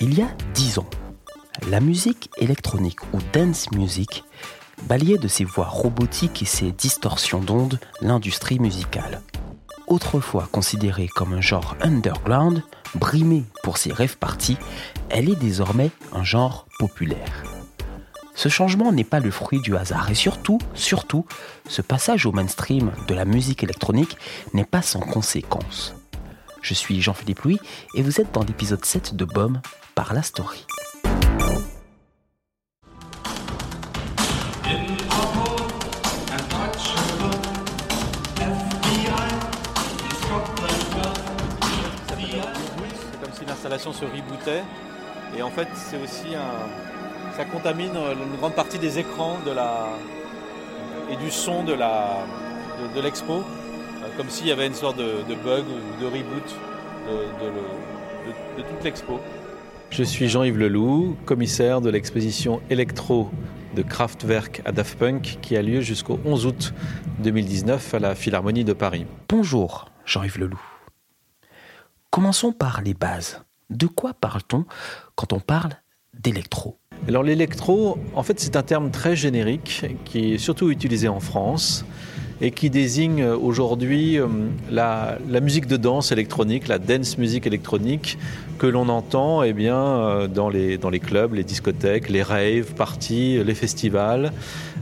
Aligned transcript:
Il 0.00 0.18
y 0.18 0.22
a 0.22 0.28
dix 0.54 0.78
ans, 0.78 0.90
la 1.70 1.80
musique 1.80 2.30
électronique 2.36 3.00
ou 3.12 3.18
dance 3.32 3.70
music 3.70 4.24
balayait 4.88 5.18
de 5.18 5.28
ses 5.28 5.44
voix 5.44 5.66
robotiques 5.66 6.42
et 6.42 6.46
ses 6.46 6.72
distorsions 6.72 7.40
d'ondes 7.40 7.78
l'industrie 8.00 8.58
musicale. 8.58 9.22
Autrefois 9.86 10.48
considérée 10.50 11.08
comme 11.08 11.34
un 11.34 11.40
genre 11.40 11.76
underground, 11.80 12.62
brimée 12.94 13.44
pour 13.62 13.78
ses 13.78 13.92
rêves 13.92 14.18
partis, 14.18 14.56
elle 15.08 15.28
est 15.28 15.36
désormais 15.36 15.90
un 16.12 16.24
genre 16.24 16.66
populaire. 16.78 17.51
Ce 18.34 18.48
changement 18.48 18.92
n'est 18.92 19.04
pas 19.04 19.20
le 19.20 19.30
fruit 19.30 19.60
du 19.60 19.76
hasard 19.76 20.10
et 20.10 20.14
surtout, 20.14 20.58
surtout, 20.74 21.26
ce 21.68 21.82
passage 21.82 22.24
au 22.24 22.32
mainstream 22.32 22.90
de 23.06 23.14
la 23.14 23.24
musique 23.24 23.62
électronique 23.62 24.16
n'est 24.54 24.64
pas 24.64 24.82
sans 24.82 25.00
conséquences. 25.00 25.94
Je 26.62 26.74
suis 26.74 27.02
Jean-Philippe 27.02 27.40
Louis 27.40 27.60
et 27.94 28.02
vous 28.02 28.20
êtes 28.20 28.32
dans 28.32 28.42
l'épisode 28.42 28.84
7 28.84 29.14
de 29.14 29.24
BOM 29.24 29.60
par 29.94 30.14
la 30.14 30.22
story. 30.22 30.66
C'est 43.10 43.20
comme 43.20 43.32
si 43.34 43.44
l'installation 43.44 43.92
se 43.92 44.04
rebootait. 44.04 44.62
Et 45.36 45.42
en 45.42 45.50
fait, 45.50 45.68
c'est 45.74 46.02
aussi 46.02 46.34
un. 46.34 46.91
Ça 47.36 47.44
contamine 47.46 47.92
une 47.96 48.36
grande 48.38 48.54
partie 48.54 48.78
des 48.78 48.98
écrans 48.98 49.38
de 49.46 49.50
la, 49.52 49.88
et 51.10 51.16
du 51.16 51.30
son 51.30 51.64
de 51.64 51.72
la 51.72 52.18
de, 52.80 52.94
de 52.96 53.00
l'expo, 53.02 53.34
euh, 53.34 53.42
comme 54.16 54.28
s'il 54.28 54.46
y 54.46 54.52
avait 54.52 54.66
une 54.66 54.74
sorte 54.74 54.98
de, 54.98 55.22
de 55.28 55.34
bug 55.34 55.64
ou 55.66 56.00
de 56.02 56.06
reboot 56.06 56.56
de, 57.06 57.44
de 57.44 57.50
le- 57.50 58.26
de- 58.56 58.62
de 58.62 58.68
toute 58.68 58.84
l'expo. 58.84 59.18
Je 59.90 60.02
suis 60.02 60.28
Jean-Yves 60.28 60.58
Leloup, 60.58 61.16
commissaire 61.26 61.80
de 61.80 61.90
l'exposition 61.90 62.60
Electro 62.70 63.30
de 63.74 63.82
Kraftwerk 63.82 64.60
à 64.64 64.72
Daft 64.72 64.98
Punk 64.98 65.38
qui 65.42 65.56
a 65.56 65.62
lieu 65.62 65.80
jusqu'au 65.80 66.18
11 66.24 66.46
août 66.46 66.74
2019 67.20 67.94
à 67.94 67.98
la 67.98 68.14
Philharmonie 68.14 68.64
de 68.64 68.72
Paris. 68.74 69.06
Bonjour, 69.28 69.86
Jean-Yves 70.04 70.38
Leloup. 70.38 70.60
Commençons 72.10 72.52
par 72.52 72.82
les 72.82 72.94
bases. 72.94 73.40
De 73.70 73.86
quoi 73.86 74.12
parle-t-on 74.12 74.66
quand 75.14 75.32
on 75.32 75.40
parle 75.40 75.72
d'électro? 76.14 76.78
Alors 77.08 77.24
l'électro, 77.24 77.98
en 78.14 78.22
fait, 78.22 78.38
c'est 78.38 78.54
un 78.54 78.62
terme 78.62 78.90
très 78.90 79.16
générique 79.16 79.86
qui 80.04 80.34
est 80.34 80.38
surtout 80.38 80.70
utilisé 80.70 81.08
en 81.08 81.18
France 81.18 81.84
et 82.42 82.50
qui 82.50 82.70
désigne 82.70 83.24
aujourd'hui 83.24 84.18
euh, 84.18 84.26
la, 84.68 85.16
musique 85.40 85.68
de 85.68 85.76
danse 85.76 86.10
électronique, 86.10 86.66
la 86.66 86.80
dance 86.80 87.16
music 87.16 87.46
électronique 87.46 88.18
que 88.58 88.66
l'on 88.66 88.88
entend 88.88 89.44
eh 89.44 89.52
bien, 89.52 89.78
euh, 89.78 90.26
dans, 90.26 90.48
les, 90.48 90.76
dans 90.76 90.90
les 90.90 90.98
clubs, 90.98 91.34
les 91.34 91.44
discothèques, 91.44 92.10
les 92.10 92.22
raves, 92.22 92.74
parties, 92.74 93.42
les 93.44 93.54
festivals, 93.54 94.32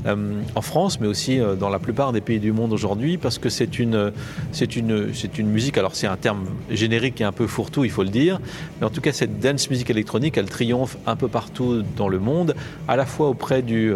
euh, 0.06 0.40
en 0.54 0.62
France, 0.62 1.00
mais 1.00 1.06
aussi 1.06 1.38
dans 1.58 1.68
la 1.68 1.78
plupart 1.78 2.12
des 2.12 2.22
pays 2.22 2.40
du 2.40 2.52
monde 2.52 2.72
aujourd'hui, 2.72 3.18
parce 3.18 3.38
que 3.38 3.50
c'est 3.50 3.78
une, 3.78 4.10
c'est 4.52 4.74
une, 4.74 5.12
c'est 5.12 5.38
une 5.38 5.48
musique, 5.48 5.76
alors 5.76 5.94
c'est 5.94 6.06
un 6.06 6.16
terme 6.16 6.46
générique 6.70 7.20
et 7.20 7.24
un 7.24 7.32
peu 7.32 7.46
fourre-tout, 7.46 7.84
il 7.84 7.90
faut 7.90 8.04
le 8.04 8.08
dire, 8.08 8.40
mais 8.80 8.86
en 8.86 8.90
tout 8.90 9.02
cas, 9.02 9.12
cette 9.12 9.38
dance 9.38 9.68
music 9.68 9.90
électronique, 9.90 10.38
elle 10.38 10.48
triomphe 10.48 10.96
un 11.06 11.16
peu 11.16 11.28
partout 11.28 11.82
dans 11.98 12.08
le 12.08 12.18
monde, 12.18 12.54
à 12.88 12.96
la 12.96 13.04
fois 13.04 13.28
auprès 13.28 13.60
du 13.60 13.92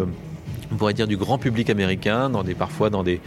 on 0.71 0.75
pourrait 0.75 0.93
dire 0.93 1.07
du 1.07 1.17
grand 1.17 1.37
public 1.37 1.69
américain, 1.69 2.31
parfois 2.57 2.89
dans 2.89 3.03
des, 3.03 3.19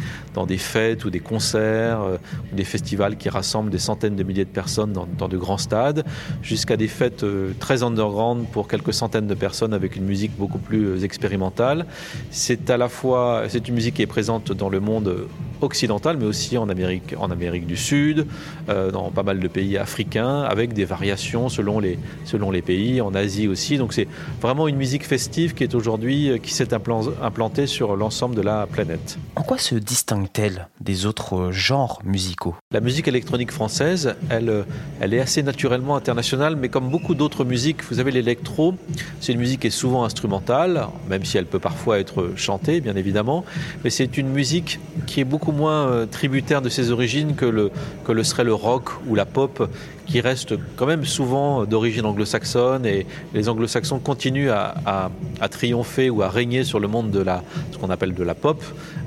fêtes 0.58 1.04
ou 1.04 1.10
des 1.10 1.20
concerts, 1.20 2.00
euh, 2.00 2.16
ou 2.52 2.56
des 2.56 2.64
festivals 2.64 3.16
qui 3.16 3.28
rassemblent 3.28 3.70
des 3.70 3.78
centaines 3.78 4.16
de 4.16 4.22
milliers 4.22 4.44
de 4.44 4.50
personnes 4.50 4.92
dans, 4.92 5.06
dans 5.06 5.28
de 5.28 5.36
grands 5.36 5.58
stades, 5.58 6.04
jusqu'à 6.42 6.76
des 6.76 6.88
fêtes 6.88 7.24
euh, 7.24 7.52
très 7.58 7.82
underground 7.82 8.46
pour 8.52 8.68
quelques 8.68 8.94
centaines 8.94 9.26
de 9.26 9.34
personnes 9.34 9.74
avec 9.74 9.96
une 9.96 10.04
musique 10.04 10.36
beaucoup 10.36 10.58
plus 10.58 10.86
euh, 10.86 11.04
expérimentale. 11.04 11.86
C'est 12.30 12.70
à 12.70 12.76
la 12.76 12.88
fois, 12.88 13.44
c'est 13.48 13.68
une 13.68 13.74
musique 13.74 13.94
qui 13.94 14.02
est 14.02 14.06
présente 14.06 14.52
dans 14.52 14.68
le 14.68 14.80
monde 14.80 15.28
occidental, 15.60 16.16
mais 16.18 16.26
aussi 16.26 16.58
en 16.58 16.68
Amérique, 16.68 17.14
en 17.18 17.30
Amérique 17.30 17.66
du 17.66 17.76
Sud, 17.76 18.26
euh, 18.68 18.90
dans 18.90 19.10
pas 19.10 19.22
mal 19.22 19.40
de 19.40 19.48
pays 19.48 19.76
africains, 19.76 20.42
avec 20.42 20.72
des 20.72 20.84
variations 20.84 21.48
selon 21.48 21.80
les, 21.80 21.98
selon 22.24 22.50
les 22.50 22.62
pays, 22.62 23.00
en 23.00 23.14
Asie 23.14 23.48
aussi. 23.48 23.78
Donc 23.78 23.92
c'est 23.92 24.08
vraiment 24.40 24.68
une 24.68 24.76
musique 24.76 25.06
festive 25.06 25.54
qui 25.54 25.64
est 25.64 25.74
aujourd'hui, 25.74 26.30
euh, 26.30 26.38
qui 26.38 26.52
s'est 26.52 26.72
implan- 26.74 27.12
implantée 27.22 27.66
sur 27.66 27.96
l'ensemble 27.96 28.34
de 28.34 28.42
la 28.42 28.66
planète. 28.66 29.18
En 29.36 29.42
quoi 29.42 29.58
se 29.58 29.74
distingue-t-elle 29.74 30.68
des 30.80 31.06
autres 31.06 31.50
genres 31.52 32.00
musicaux? 32.04 32.54
La 32.72 32.80
musique 32.80 33.08
électronique 33.08 33.52
française, 33.52 34.14
elle, 34.30 34.48
euh, 34.48 34.62
elle 35.00 35.14
est 35.14 35.20
assez 35.20 35.42
naturellement 35.42 35.96
internationale, 35.96 36.56
mais 36.56 36.68
comme 36.68 36.88
beaucoup 36.88 37.14
d'autres 37.14 37.44
musiques, 37.44 37.82
vous 37.90 38.00
avez 38.00 38.10
l'électro, 38.10 38.74
c'est 39.20 39.32
une 39.32 39.38
musique 39.38 39.60
qui 39.60 39.66
est 39.68 39.70
souvent 39.70 40.04
instrumentale, 40.04 40.86
même 41.08 41.24
si 41.24 41.38
elle 41.38 41.46
peut 41.46 41.58
parfois 41.58 41.98
être 41.98 42.32
chantée, 42.36 42.80
bien 42.80 42.96
évidemment, 42.96 43.44
mais 43.84 43.90
c'est 43.90 44.18
une 44.18 44.28
musique 44.28 44.78
qui 45.06 45.20
est 45.20 45.24
beaucoup 45.24 45.47
moins 45.52 45.88
euh, 45.88 46.06
tributaire 46.06 46.62
de 46.62 46.68
ses 46.68 46.90
origines 46.90 47.34
que 47.34 47.44
le, 47.46 47.70
que 48.04 48.12
le 48.12 48.22
serait 48.24 48.44
le 48.44 48.54
rock 48.54 48.90
ou 49.06 49.14
la 49.14 49.24
pop, 49.24 49.68
qui 50.06 50.20
reste 50.20 50.54
quand 50.76 50.86
même 50.86 51.04
souvent 51.04 51.64
d'origine 51.64 52.06
anglo-saxonne, 52.06 52.86
et 52.86 53.06
les 53.34 53.48
anglo-saxons 53.48 53.98
continuent 53.98 54.50
à, 54.50 55.10
à- 55.40 55.48
triompher 55.48 56.08
ou 56.10 56.22
à 56.22 56.28
régner 56.28 56.64
sur 56.64 56.80
le 56.80 56.88
monde 56.88 57.10
de 57.10 57.20
la, 57.20 57.42
ce 57.72 57.78
qu'on 57.78 57.90
appelle 57.90 58.14
de 58.14 58.22
la 58.24 58.34
pop, 58.34 58.62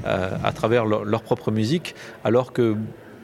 euh, 0.05 0.29
à 0.43 0.51
travers 0.51 0.85
leur, 0.85 1.03
leur 1.03 1.21
propre 1.23 1.51
musique, 1.51 1.95
alors 2.23 2.53
que 2.53 2.75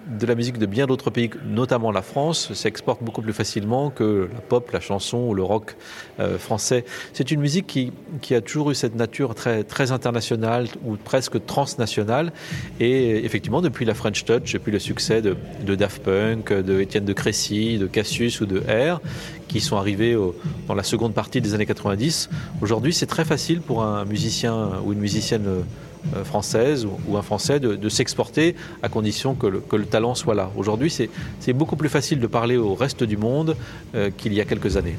de 0.07 0.25
la 0.25 0.35
musique 0.35 0.57
de 0.57 0.65
bien 0.65 0.85
d'autres 0.87 1.09
pays, 1.09 1.29
notamment 1.45 1.91
la 1.91 2.01
France, 2.01 2.53
s'exporte 2.53 3.03
beaucoup 3.03 3.21
plus 3.21 3.33
facilement 3.33 3.89
que 3.89 4.29
la 4.33 4.41
pop, 4.41 4.71
la 4.71 4.79
chanson 4.79 5.19
ou 5.19 5.33
le 5.33 5.43
rock 5.43 5.75
euh, 6.19 6.37
français. 6.37 6.85
C'est 7.13 7.31
une 7.31 7.41
musique 7.41 7.67
qui, 7.67 7.91
qui 8.21 8.33
a 8.35 8.41
toujours 8.41 8.71
eu 8.71 8.75
cette 8.75 8.95
nature 8.95 9.35
très, 9.35 9.63
très 9.63 9.91
internationale 9.91 10.67
ou 10.85 10.95
presque 10.95 11.45
transnationale. 11.45 12.31
Et 12.79 13.25
effectivement, 13.25 13.61
depuis 13.61 13.85
la 13.85 13.93
French 13.93 14.23
Touch, 14.25 14.53
depuis 14.53 14.71
le 14.71 14.79
succès 14.79 15.21
de, 15.21 15.35
Daft 15.75 16.01
Punk, 16.03 16.53
de 16.53 16.79
Étienne 16.79 17.05
de 17.05 17.13
Crécy, 17.13 17.77
de 17.77 17.87
Cassius 17.87 18.41
ou 18.41 18.45
de 18.45 18.59
R, 18.59 19.01
qui 19.47 19.61
sont 19.61 19.77
arrivés 19.77 20.17
dans 20.67 20.75
la 20.75 20.83
seconde 20.83 21.13
partie 21.13 21.41
des 21.41 21.53
années 21.53 21.65
90, 21.65 22.29
aujourd'hui 22.61 22.93
c'est 22.93 23.05
très 23.05 23.25
facile 23.25 23.61
pour 23.61 23.83
un 23.83 24.05
musicien 24.05 24.71
ou 24.83 24.93
une 24.93 24.99
musicienne 24.99 25.45
euh, 25.47 25.61
française 26.23 26.85
ou, 26.85 26.91
ou 27.07 27.17
un 27.17 27.21
français 27.21 27.59
de, 27.59 27.75
de 27.75 27.89
s'exporter 27.89 28.55
à 28.83 28.89
condition 28.89 29.35
que 29.35 29.47
le, 29.47 29.59
que 29.59 29.75
le 29.75 29.85
talent 29.85 30.15
soit 30.15 30.35
là. 30.35 30.51
Aujourd'hui, 30.55 30.89
c'est 30.89 31.09
c'est 31.39 31.53
beaucoup 31.53 31.75
plus 31.75 31.89
facile 31.89 32.19
de 32.19 32.27
parler 32.27 32.57
au 32.57 32.75
reste 32.75 33.03
du 33.03 33.17
monde 33.17 33.55
euh, 33.95 34.09
qu'il 34.15 34.33
y 34.33 34.41
a 34.41 34.45
quelques 34.45 34.77
années. 34.77 34.95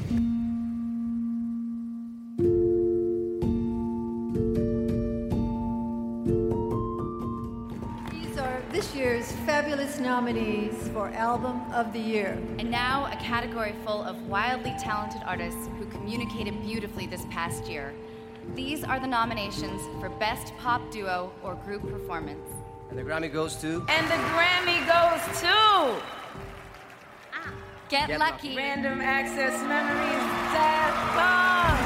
These 8.11 8.37
are 8.37 8.61
this 8.71 8.95
year's 8.95 9.31
fabulous 9.45 9.99
nominees 9.99 10.89
for 10.93 11.11
Album 11.15 11.61
of 11.73 11.91
the 11.93 11.99
Year. 11.99 12.37
And 12.59 12.69
now, 12.71 13.07
a 13.11 13.17
category 13.17 13.73
full 13.85 14.03
of 14.03 14.15
wildly 14.29 14.73
talented 14.79 15.21
artists 15.25 15.67
who 15.77 15.85
communicated 15.85 16.53
beautifully 16.63 17.07
this 17.07 17.25
past 17.29 17.67
year. 17.67 17.93
These 18.55 18.83
are 18.83 18.99
the 18.99 19.07
nominations 19.07 19.81
for 19.99 20.09
Best 20.19 20.53
Pop 20.57 20.81
Duo 20.91 21.31
or 21.43 21.55
Group 21.65 21.81
Performance. 21.89 22.47
And 22.89 22.97
the 22.97 23.03
Grammy 23.03 23.31
goes 23.31 23.55
to? 23.57 23.85
And 23.87 24.07
the 24.07 24.19
Grammy 24.33 24.79
goes 24.87 25.21
to? 25.41 26.01
Get, 27.89 28.07
Get 28.07 28.19
lucky. 28.19 28.55
Random 28.55 29.01
Access 29.01 29.61
Memories 29.63 30.25
Daft 30.53 30.97
Punk. 31.17 31.79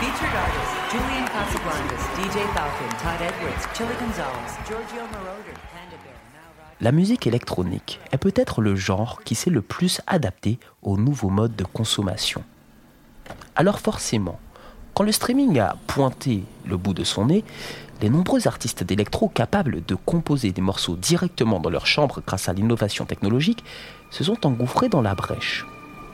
Featured 0.00 0.34
artists 0.34 0.74
Julian 0.92 1.26
Casablancas, 1.28 2.04
DJ 2.16 2.46
Falcon, 2.54 2.88
Todd 3.02 3.20
Edwards, 3.20 3.66
Chili 3.74 3.94
Gonzalez, 4.00 4.52
Giorgio 4.66 5.02
Moroder, 5.12 5.54
Panda 5.72 5.96
Bear. 6.02 6.14
La 6.80 6.92
musique 6.92 7.26
électronique 7.26 8.00
est 8.10 8.16
peut-être 8.18 8.62
le 8.62 8.74
genre 8.74 9.22
qui 9.22 9.34
s'est 9.34 9.50
le 9.50 9.60
plus 9.60 10.00
adapté 10.06 10.58
aux 10.82 10.96
nouveaux 10.96 11.28
modes 11.28 11.54
de 11.54 11.64
consommation. 11.64 12.42
Alors 13.54 13.78
forcément, 13.80 14.40
quand 14.94 15.04
le 15.04 15.12
streaming 15.12 15.58
a 15.58 15.76
pointé 15.86 16.42
le 16.66 16.76
bout 16.76 16.94
de 16.94 17.04
son 17.04 17.26
nez, 17.26 17.44
les 18.02 18.10
nombreux 18.10 18.48
artistes 18.48 18.82
d'électro 18.82 19.28
capables 19.28 19.84
de 19.84 19.94
composer 19.94 20.52
des 20.52 20.62
morceaux 20.62 20.96
directement 20.96 21.60
dans 21.60 21.70
leur 21.70 21.86
chambre 21.86 22.22
grâce 22.26 22.48
à 22.48 22.52
l'innovation 22.52 23.04
technologique 23.04 23.62
se 24.10 24.24
sont 24.24 24.46
engouffrés 24.46 24.88
dans 24.88 25.02
la 25.02 25.14
brèche. 25.14 25.66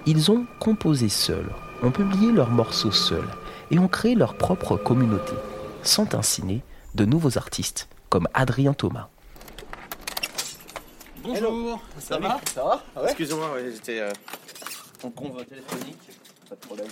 Ils 0.04 0.30
ont 0.30 0.46
composé 0.60 1.08
seuls, 1.08 1.50
ont 1.82 1.90
publié 1.90 2.32
leurs 2.32 2.50
morceaux 2.50 2.92
seuls 2.92 3.28
et 3.70 3.78
ont 3.78 3.88
créé 3.88 4.14
leur 4.14 4.36
propre 4.36 4.76
communauté. 4.76 5.32
Sont 5.82 6.14
ainsi 6.14 6.44
nés 6.44 6.62
de 6.94 7.04
nouveaux 7.04 7.38
artistes 7.38 7.88
comme 8.08 8.28
Adrien 8.34 8.72
Thomas. 8.72 9.08
Bonjour, 11.22 11.80
ça 11.98 12.18
va 12.18 12.40
Ça 12.54 12.62
va 12.62 13.02
ouais. 13.02 13.08
Excusez-moi, 13.08 13.52
ouais, 13.54 13.70
j'étais 13.72 14.00
euh, 14.00 14.12
en 15.02 15.10
convoi 15.10 15.44
téléphonique. 15.44 15.98
Pas 16.48 16.54
de 16.54 16.60
problème. 16.60 16.86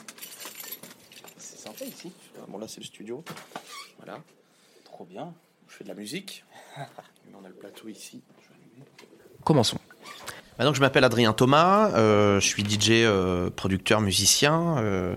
Ici. 1.86 2.12
Bon, 2.48 2.58
là, 2.58 2.66
c'est 2.68 2.80
le 2.80 2.86
studio. 2.86 3.24
Voilà. 3.98 4.20
Trop 4.84 5.04
bien. 5.04 5.32
Je 5.68 5.74
fais 5.76 5.84
de 5.84 5.88
la 5.88 5.94
musique. 5.94 6.44
On 7.40 7.44
a 7.44 7.48
le 7.48 7.54
plateau 7.54 7.88
ici. 7.88 8.22
Je 8.42 8.48
vais 8.48 8.54
allumer. 8.54 8.86
Commençons. 9.44 9.78
Bah 10.56 10.64
donc, 10.64 10.76
je 10.76 10.80
m'appelle 10.80 11.02
Adrien 11.04 11.32
Thomas. 11.32 11.90
euh, 11.94 12.38
je 12.40 12.46
suis 12.46 12.62
DJ, 12.64 12.90
euh, 13.04 13.50
producteur, 13.50 14.00
musicien. 14.00 14.78
euh, 14.78 15.16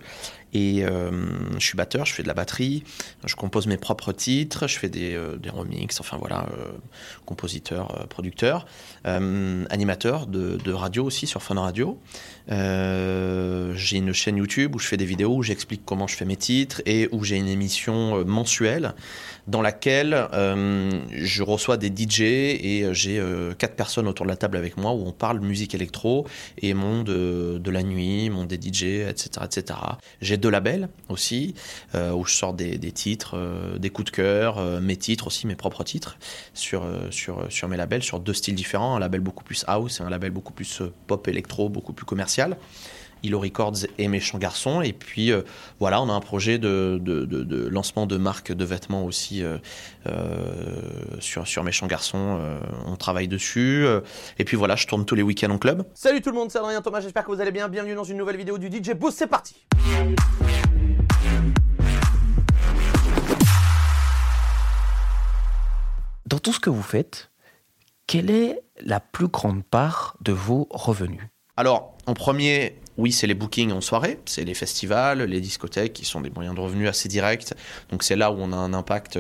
et 0.53 0.83
euh, 0.85 1.11
je 1.57 1.65
suis 1.65 1.77
batteur, 1.77 2.05
je 2.05 2.13
fais 2.13 2.23
de 2.23 2.27
la 2.27 2.33
batterie, 2.33 2.83
je 3.25 3.35
compose 3.35 3.67
mes 3.67 3.77
propres 3.77 4.11
titres, 4.11 4.67
je 4.67 4.77
fais 4.77 4.89
des, 4.89 5.13
euh, 5.13 5.35
des 5.38 5.49
remixes, 5.49 5.99
enfin 5.99 6.17
voilà, 6.17 6.47
euh, 6.57 6.71
compositeur, 7.25 8.07
producteur, 8.09 8.65
animateur 9.03 10.27
de, 10.27 10.57
de 10.57 10.71
radio 10.73 11.05
aussi 11.05 11.27
sur 11.27 11.41
Fun 11.41 11.59
Radio. 11.59 11.99
J'ai 12.49 13.97
une 13.97 14.13
chaîne 14.13 14.38
YouTube 14.38 14.75
où 14.75 14.79
je 14.79 14.88
fais 14.88 14.97
des 14.97 15.05
vidéos 15.05 15.35
où 15.35 15.44
j'explique 15.44 15.81
comment 15.85 16.07
je 16.07 16.15
fais 16.15 16.25
mes 16.25 16.35
titres 16.35 16.81
et 16.85 17.07
où 17.11 17.23
j'ai 17.23 17.38
une 17.38 17.47
émission 17.47 18.25
mensuelle 18.25 18.93
dans 19.47 19.61
laquelle 19.61 20.27
je 20.33 21.43
reçois 21.43 21.77
des 21.77 21.88
DJ 21.88 22.21
et 22.21 22.89
j'ai 22.91 23.21
quatre 23.57 23.75
personnes 23.75 24.07
autour 24.07 24.25
de 24.25 24.31
la 24.31 24.38
table 24.38 24.57
avec 24.57 24.77
moi 24.77 24.91
où 24.91 25.05
on 25.05 25.11
parle 25.11 25.39
musique 25.39 25.73
électro 25.73 26.25
et 26.61 26.73
monde 26.73 27.09
euh, 27.09 27.59
de 27.59 27.71
la 27.71 27.83
nuit, 27.83 28.29
monde 28.29 28.47
des 28.47 28.57
DJ, 28.57 29.07
etc. 29.09 29.29
etc. 29.43 29.79
deux 30.38 30.50
labels 30.50 30.89
aussi 31.10 31.56
euh, 31.95 32.12
où 32.12 32.25
je 32.25 32.34
sors 32.34 32.54
des, 32.54 32.78
titres, 32.92 33.36
euh, 33.36 33.78
des 33.78 33.89
coups 33.89 34.12
de 34.12 34.16
cœur, 34.16 34.57
euh, 34.57 34.80
mes 34.80 34.95
titres 34.95 35.28
aussi, 35.28 35.48
mes 35.48 35.56
propres 35.56 35.84
titres 35.84 36.18
sur, 36.54 36.86
sur, 37.12 37.51
sur 37.51 37.68
mes 37.68 37.78
labels, 37.78 38.04
sur 38.04 38.19
deux 38.19 38.34
styles 38.34 38.56
différents, 38.56 38.95
un 38.95 39.00
label 39.00 39.22
beaucoup 39.22 39.44
plus 39.44 39.63
house 39.68 40.00
et 40.00 40.04
un 40.04 40.10
label 40.10 40.31
beaucoup 40.31 40.54
plus 40.54 40.81
pop 41.07 41.28
électro, 41.28 41.69
beaucoup 41.69 41.94
plus 41.94 42.06
commercial. 42.06 42.57
Ilo 43.23 43.39
Records 43.39 43.85
et 43.97 44.07
Méchant 44.07 44.37
Garçon. 44.37 44.81
Et 44.81 44.93
puis 44.93 45.31
euh, 45.31 45.41
voilà, 45.79 46.01
on 46.01 46.09
a 46.09 46.13
un 46.13 46.19
projet 46.19 46.57
de, 46.57 46.99
de, 47.01 47.25
de- 47.25 47.43
de 47.43 47.67
lancement 47.67 48.05
de 48.05 48.17
marque 48.17 48.51
de 48.51 48.65
vêtements 48.65 49.05
aussi 49.05 49.43
euh, 49.43 49.57
euh, 50.07 51.19
sur, 51.19 51.47
sur 51.47 51.63
Méchant 51.63 51.87
Garçon. 51.87 52.37
Euh, 52.41 52.59
on 52.85 52.95
travaille 52.95 53.27
dessus. 53.27 53.85
Et 54.39 54.43
puis 54.45 54.57
voilà, 54.57 54.75
je 54.75 54.87
tourne 54.87 55.05
tous 55.05 55.15
les 55.15 55.23
week-ends 55.23 55.51
en 55.51 55.57
club. 55.57 55.83
Salut 55.93 56.21
tout 56.21 56.29
le 56.31 56.35
monde, 56.35 56.51
c'est 56.51 56.59
Adrien 56.59 56.81
Thomas, 56.81 57.01
j'espère 57.01 57.25
que 57.25 57.31
vous 57.31 57.41
allez 57.41 57.51
bien. 57.51 57.67
Bienvenue 57.69 57.95
dans 57.95 58.03
une 58.03 58.17
nouvelle 58.17 58.37
vidéo 58.37 58.57
du 58.57 58.67
DJ 58.67 58.91
Boost, 58.93 59.17
c'est 59.17 59.27
parti 59.27 59.55
Dans 66.25 66.39
tout 66.39 66.51
ce 66.51 66.59
que 66.59 66.69
vous 66.69 66.81
faites, 66.83 67.31
quelle 68.05 68.29
est 68.29 68.59
la 68.81 68.99
plus 68.99 69.27
grande 69.27 69.63
part 69.63 70.17
de 70.21 70.31
vos 70.33 70.67
revenus? 70.71 71.21
Alors, 71.55 71.97
en 72.05 72.13
premier, 72.13 72.77
oui, 72.97 73.11
c'est 73.11 73.27
les 73.27 73.33
bookings 73.33 73.71
en 73.71 73.81
soirée, 73.81 74.19
c'est 74.25 74.44
les 74.44 74.53
festivals, 74.53 75.21
les 75.23 75.41
discothèques 75.41 75.94
qui 75.94 76.05
sont 76.05 76.21
des 76.21 76.29
moyens 76.29 76.55
de 76.55 76.61
revenus 76.61 76.89
assez 76.89 77.07
directs. 77.09 77.53
Donc 77.89 78.03
c'est 78.03 78.15
là 78.15 78.31
où 78.31 78.38
on 78.39 78.51
a 78.51 78.55
un 78.55 78.73
impact 78.73 79.19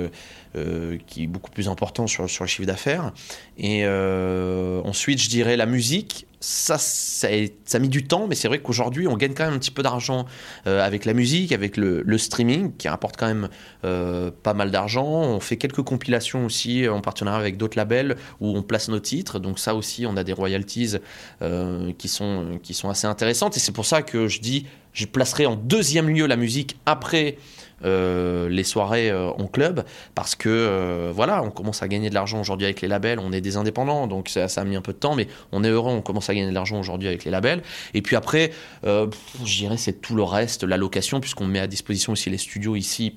euh, 0.55 0.97
qui 1.07 1.23
est 1.23 1.27
beaucoup 1.27 1.51
plus 1.51 1.67
important 1.69 2.07
sur, 2.07 2.29
sur 2.29 2.43
le 2.43 2.47
chiffre 2.47 2.67
d'affaires. 2.67 3.11
Et 3.57 3.81
euh, 3.85 4.81
ensuite, 4.83 5.21
je 5.21 5.29
dirais 5.29 5.57
la 5.57 5.65
musique. 5.65 6.26
Ça, 6.39 6.77
ça, 6.77 7.27
a- 7.27 7.79
mis 7.79 7.89
du 7.89 8.05
temps, 8.05 8.27
mais 8.27 8.35
c'est 8.35 8.47
vrai 8.47 8.59
qu'aujourd'hui, 8.59 9.07
on 9.07 9.17
gagne 9.17 9.33
quand 9.33 9.45
même 9.45 9.55
un 9.55 9.59
petit 9.59 9.71
peu 9.71 9.81
d'argent 9.81 10.25
euh, 10.67 10.85
avec 10.85 11.05
la 11.05 11.13
musique, 11.13 11.51
avec 11.51 11.77
le, 11.77 12.17
streaming, 12.19 12.75
qui 12.77 12.87
rapporte 12.87 13.17
quand 13.17 13.25
même 13.25 13.49
euh, 13.85 14.29
pas 14.43 14.53
mal 14.53 14.69
d'argent. 14.69 15.05
On 15.05 15.39
fait 15.39 15.57
quelques 15.57 15.81
compilations 15.81 16.45
aussi 16.45 16.87
en 16.87 17.01
partenariat 17.01 17.39
avec 17.39 17.57
d'autres 17.57 17.77
labels 17.77 18.17
où 18.39 18.55
on 18.55 18.61
place 18.61 18.87
nos 18.87 18.99
titres. 18.99 19.39
Donc 19.39 19.57
ça 19.57 19.73
aussi, 19.73 20.05
on 20.05 20.15
a 20.15 20.23
des 20.23 20.33
royalties 20.33 20.97
euh, 21.41 21.91
qui, 21.97 22.07
sont, 22.07 22.59
qui 22.61 22.75
sont 22.75 22.89
assez 22.89 23.07
intéressantes. 23.07 23.57
Et 23.57 23.59
c'est 23.59 23.71
pour 23.71 23.85
ça 23.85 24.03
que 24.03 24.27
je 24.27 24.39
dis, 24.39 24.67
je 24.93 25.07
placerai 25.07 25.47
en 25.47 25.55
deuxième 25.55 26.09
lieu 26.09 26.27
la 26.27 26.35
musique 26.37 26.77
après 26.85 27.37
euh, 27.85 28.49
les 28.49 28.63
soirées 28.63 29.09
euh, 29.09 29.29
en 29.29 29.47
club, 29.47 29.83
parce 30.15 30.35
que 30.35 30.49
euh, 30.49 31.11
voilà, 31.13 31.43
on 31.43 31.51
commence 31.51 31.83
à 31.83 31.87
gagner 31.87 32.09
de 32.09 32.15
l'argent 32.15 32.39
aujourd'hui 32.39 32.65
avec 32.65 32.81
les 32.81 32.87
labels, 32.87 33.19
on 33.19 33.31
est 33.31 33.41
des 33.41 33.57
indépendants, 33.57 34.07
donc 34.07 34.29
ça, 34.29 34.47
ça 34.47 34.61
a 34.61 34.63
mis 34.63 34.75
un 34.75 34.81
peu 34.81 34.93
de 34.93 34.97
temps, 34.97 35.15
mais 35.15 35.27
on 35.51 35.63
est 35.63 35.69
heureux, 35.69 35.91
on 35.91 36.01
commence 36.01 36.29
à 36.29 36.33
gagner 36.33 36.49
de 36.49 36.53
l'argent 36.53 36.79
aujourd'hui 36.79 37.07
avec 37.07 37.23
les 37.23 37.31
labels. 37.31 37.61
Et 37.93 38.01
puis 38.01 38.15
après, 38.15 38.51
je 38.83 39.57
dirais 39.57 39.77
c'est 39.77 40.01
tout 40.01 40.15
le 40.15 40.23
reste, 40.23 40.63
la 40.63 40.77
location, 40.77 41.19
puisqu'on 41.19 41.45
met 41.47 41.59
à 41.59 41.67
disposition 41.67 42.13
aussi 42.13 42.29
les 42.29 42.37
studios 42.37 42.75
ici 42.75 43.15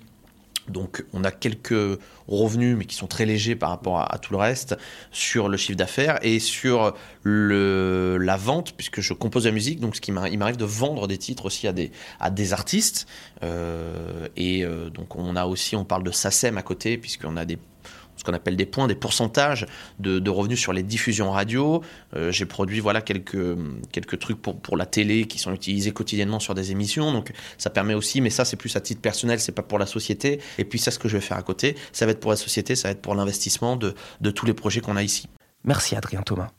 donc 0.71 1.05
on 1.13 1.25
a 1.25 1.31
quelques 1.31 1.99
revenus, 2.29 2.77
mais 2.77 2.85
qui 2.85 2.95
sont 2.95 3.07
très 3.07 3.27
légers 3.27 3.57
par 3.57 3.71
rapport 3.71 4.01
à, 4.01 4.19
tout 4.19 4.33
le 4.33 4.39
reste, 4.39 4.77
sur 5.11 5.49
le 5.49 5.57
chiffre 5.57 5.77
d'affaires 5.77 6.19
et 6.23 6.39
sur 6.39 6.95
la 7.25 8.37
vente, 8.37 8.73
puisque 8.77 9.01
je 9.01 9.13
compose 9.13 9.47
la 9.47 9.53
musique, 9.53 9.81
donc 9.81 9.97
ce 9.97 10.01
qui 10.01 10.11
il 10.11 10.39
m'arrive 10.39 10.57
de 10.57 10.65
vendre 10.65 11.07
des 11.07 11.19
titres 11.19 11.47
aussi 11.47 11.67
à 11.67 11.73
des, 11.73 11.91
à 12.19 12.31
des 12.31 12.53
artistes. 12.53 13.07
Euh, 13.43 14.29
et 14.37 14.65
euh, 14.65 14.91
donc 14.91 15.17
on 15.17 15.37
a 15.37 15.47
aussi, 15.47 15.77
on 15.77 15.85
parle 15.85 16.03
de 16.03 16.11
SACEM 16.11 16.59
à 16.59 16.63
côté, 16.63 16.99
puisqu'on 16.99 17.37
a 17.37 17.45
des 17.45 17.59
ce 18.21 18.25
qu'on 18.25 18.35
appelle 18.35 18.57
des 18.57 18.67
points, 18.67 18.87
des 18.87 18.95
pourcentages 18.95 19.67
de, 19.99 20.31
revenus 20.31 20.61
sur 20.61 20.73
les 20.73 20.83
diffusions 20.83 21.33
radio. 21.33 21.83
Euh, 22.15 22.31
J'ai 22.31 22.45
produit 22.45 22.81
voilà 22.81 23.01
quelques 23.01 23.57
quelques 23.91 24.19
trucs 24.19 24.41
pour 24.41 24.61
pour 24.61 24.77
la 24.77 24.87
télé 24.87 25.27
qui 25.27 25.39
sont 25.39 25.53
utilisés 25.53 25.93
quotidiennement 25.93 26.39
sur 26.39 26.55
des 26.55 26.71
émissions. 26.71 27.13
Donc 27.13 27.33
ça 27.57 27.71
permet 27.71 27.95
aussi, 27.95 28.21
mais 28.21 28.31
ça 28.31 28.45
c'est 28.45 28.57
plus 28.57 28.77
à 28.77 28.81
titre 28.81 29.01
personnel, 29.01 29.41
c'est 29.41 29.53
pas 29.53 29.63
pour 29.63 29.79
la 29.79 29.87
société. 29.87 30.41
Et 30.59 30.65
puis 30.65 30.79
ça, 30.79 30.91
ce 30.91 30.99
que 30.99 31.09
je 31.09 31.17
vais 31.17 31.23
faire 31.23 31.39
à 31.39 31.43
côté, 31.43 31.77
ça 31.93 32.05
va 32.05 32.13
être 32.13 32.21
pour 32.21 32.31
la 32.31 32.37
société, 32.37 32.77
ça 32.77 32.89
va 32.89 32.93
être 32.93 33.03
pour 33.03 33.15
l'investissement 33.15 33.77
de 33.77 33.95
de 34.21 34.31
tous 34.31 34.45
les 34.45 34.55
projets 34.55 34.81
qu'on 34.81 34.97
a 34.97 35.03
ici. 35.03 35.29
Merci 35.65 35.97
Adrien 35.97 36.23
Thomas. 36.23 36.51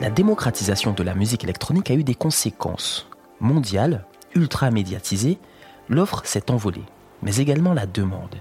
La 0.00 0.10
démocratisation 0.10 0.92
de 0.92 1.02
la 1.02 1.14
musique 1.14 1.44
électronique 1.44 1.90
a 1.90 1.94
eu 1.94 2.04
des 2.04 2.14
conséquences. 2.14 3.08
Mondiale, 3.40 4.04
ultra 4.34 4.70
médiatisée, 4.70 5.38
l'offre 5.88 6.22
s'est 6.24 6.50
envolée, 6.50 6.84
mais 7.22 7.36
également 7.36 7.74
la 7.74 7.86
demande. 7.86 8.36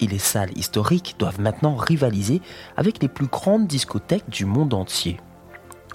Et 0.00 0.06
les 0.06 0.18
salles 0.18 0.56
historiques 0.56 1.16
doivent 1.18 1.40
maintenant 1.40 1.76
rivaliser 1.76 2.40
avec 2.76 3.02
les 3.02 3.08
plus 3.08 3.26
grandes 3.26 3.66
discothèques 3.66 4.28
du 4.28 4.44
monde 4.44 4.74
entier. 4.74 5.18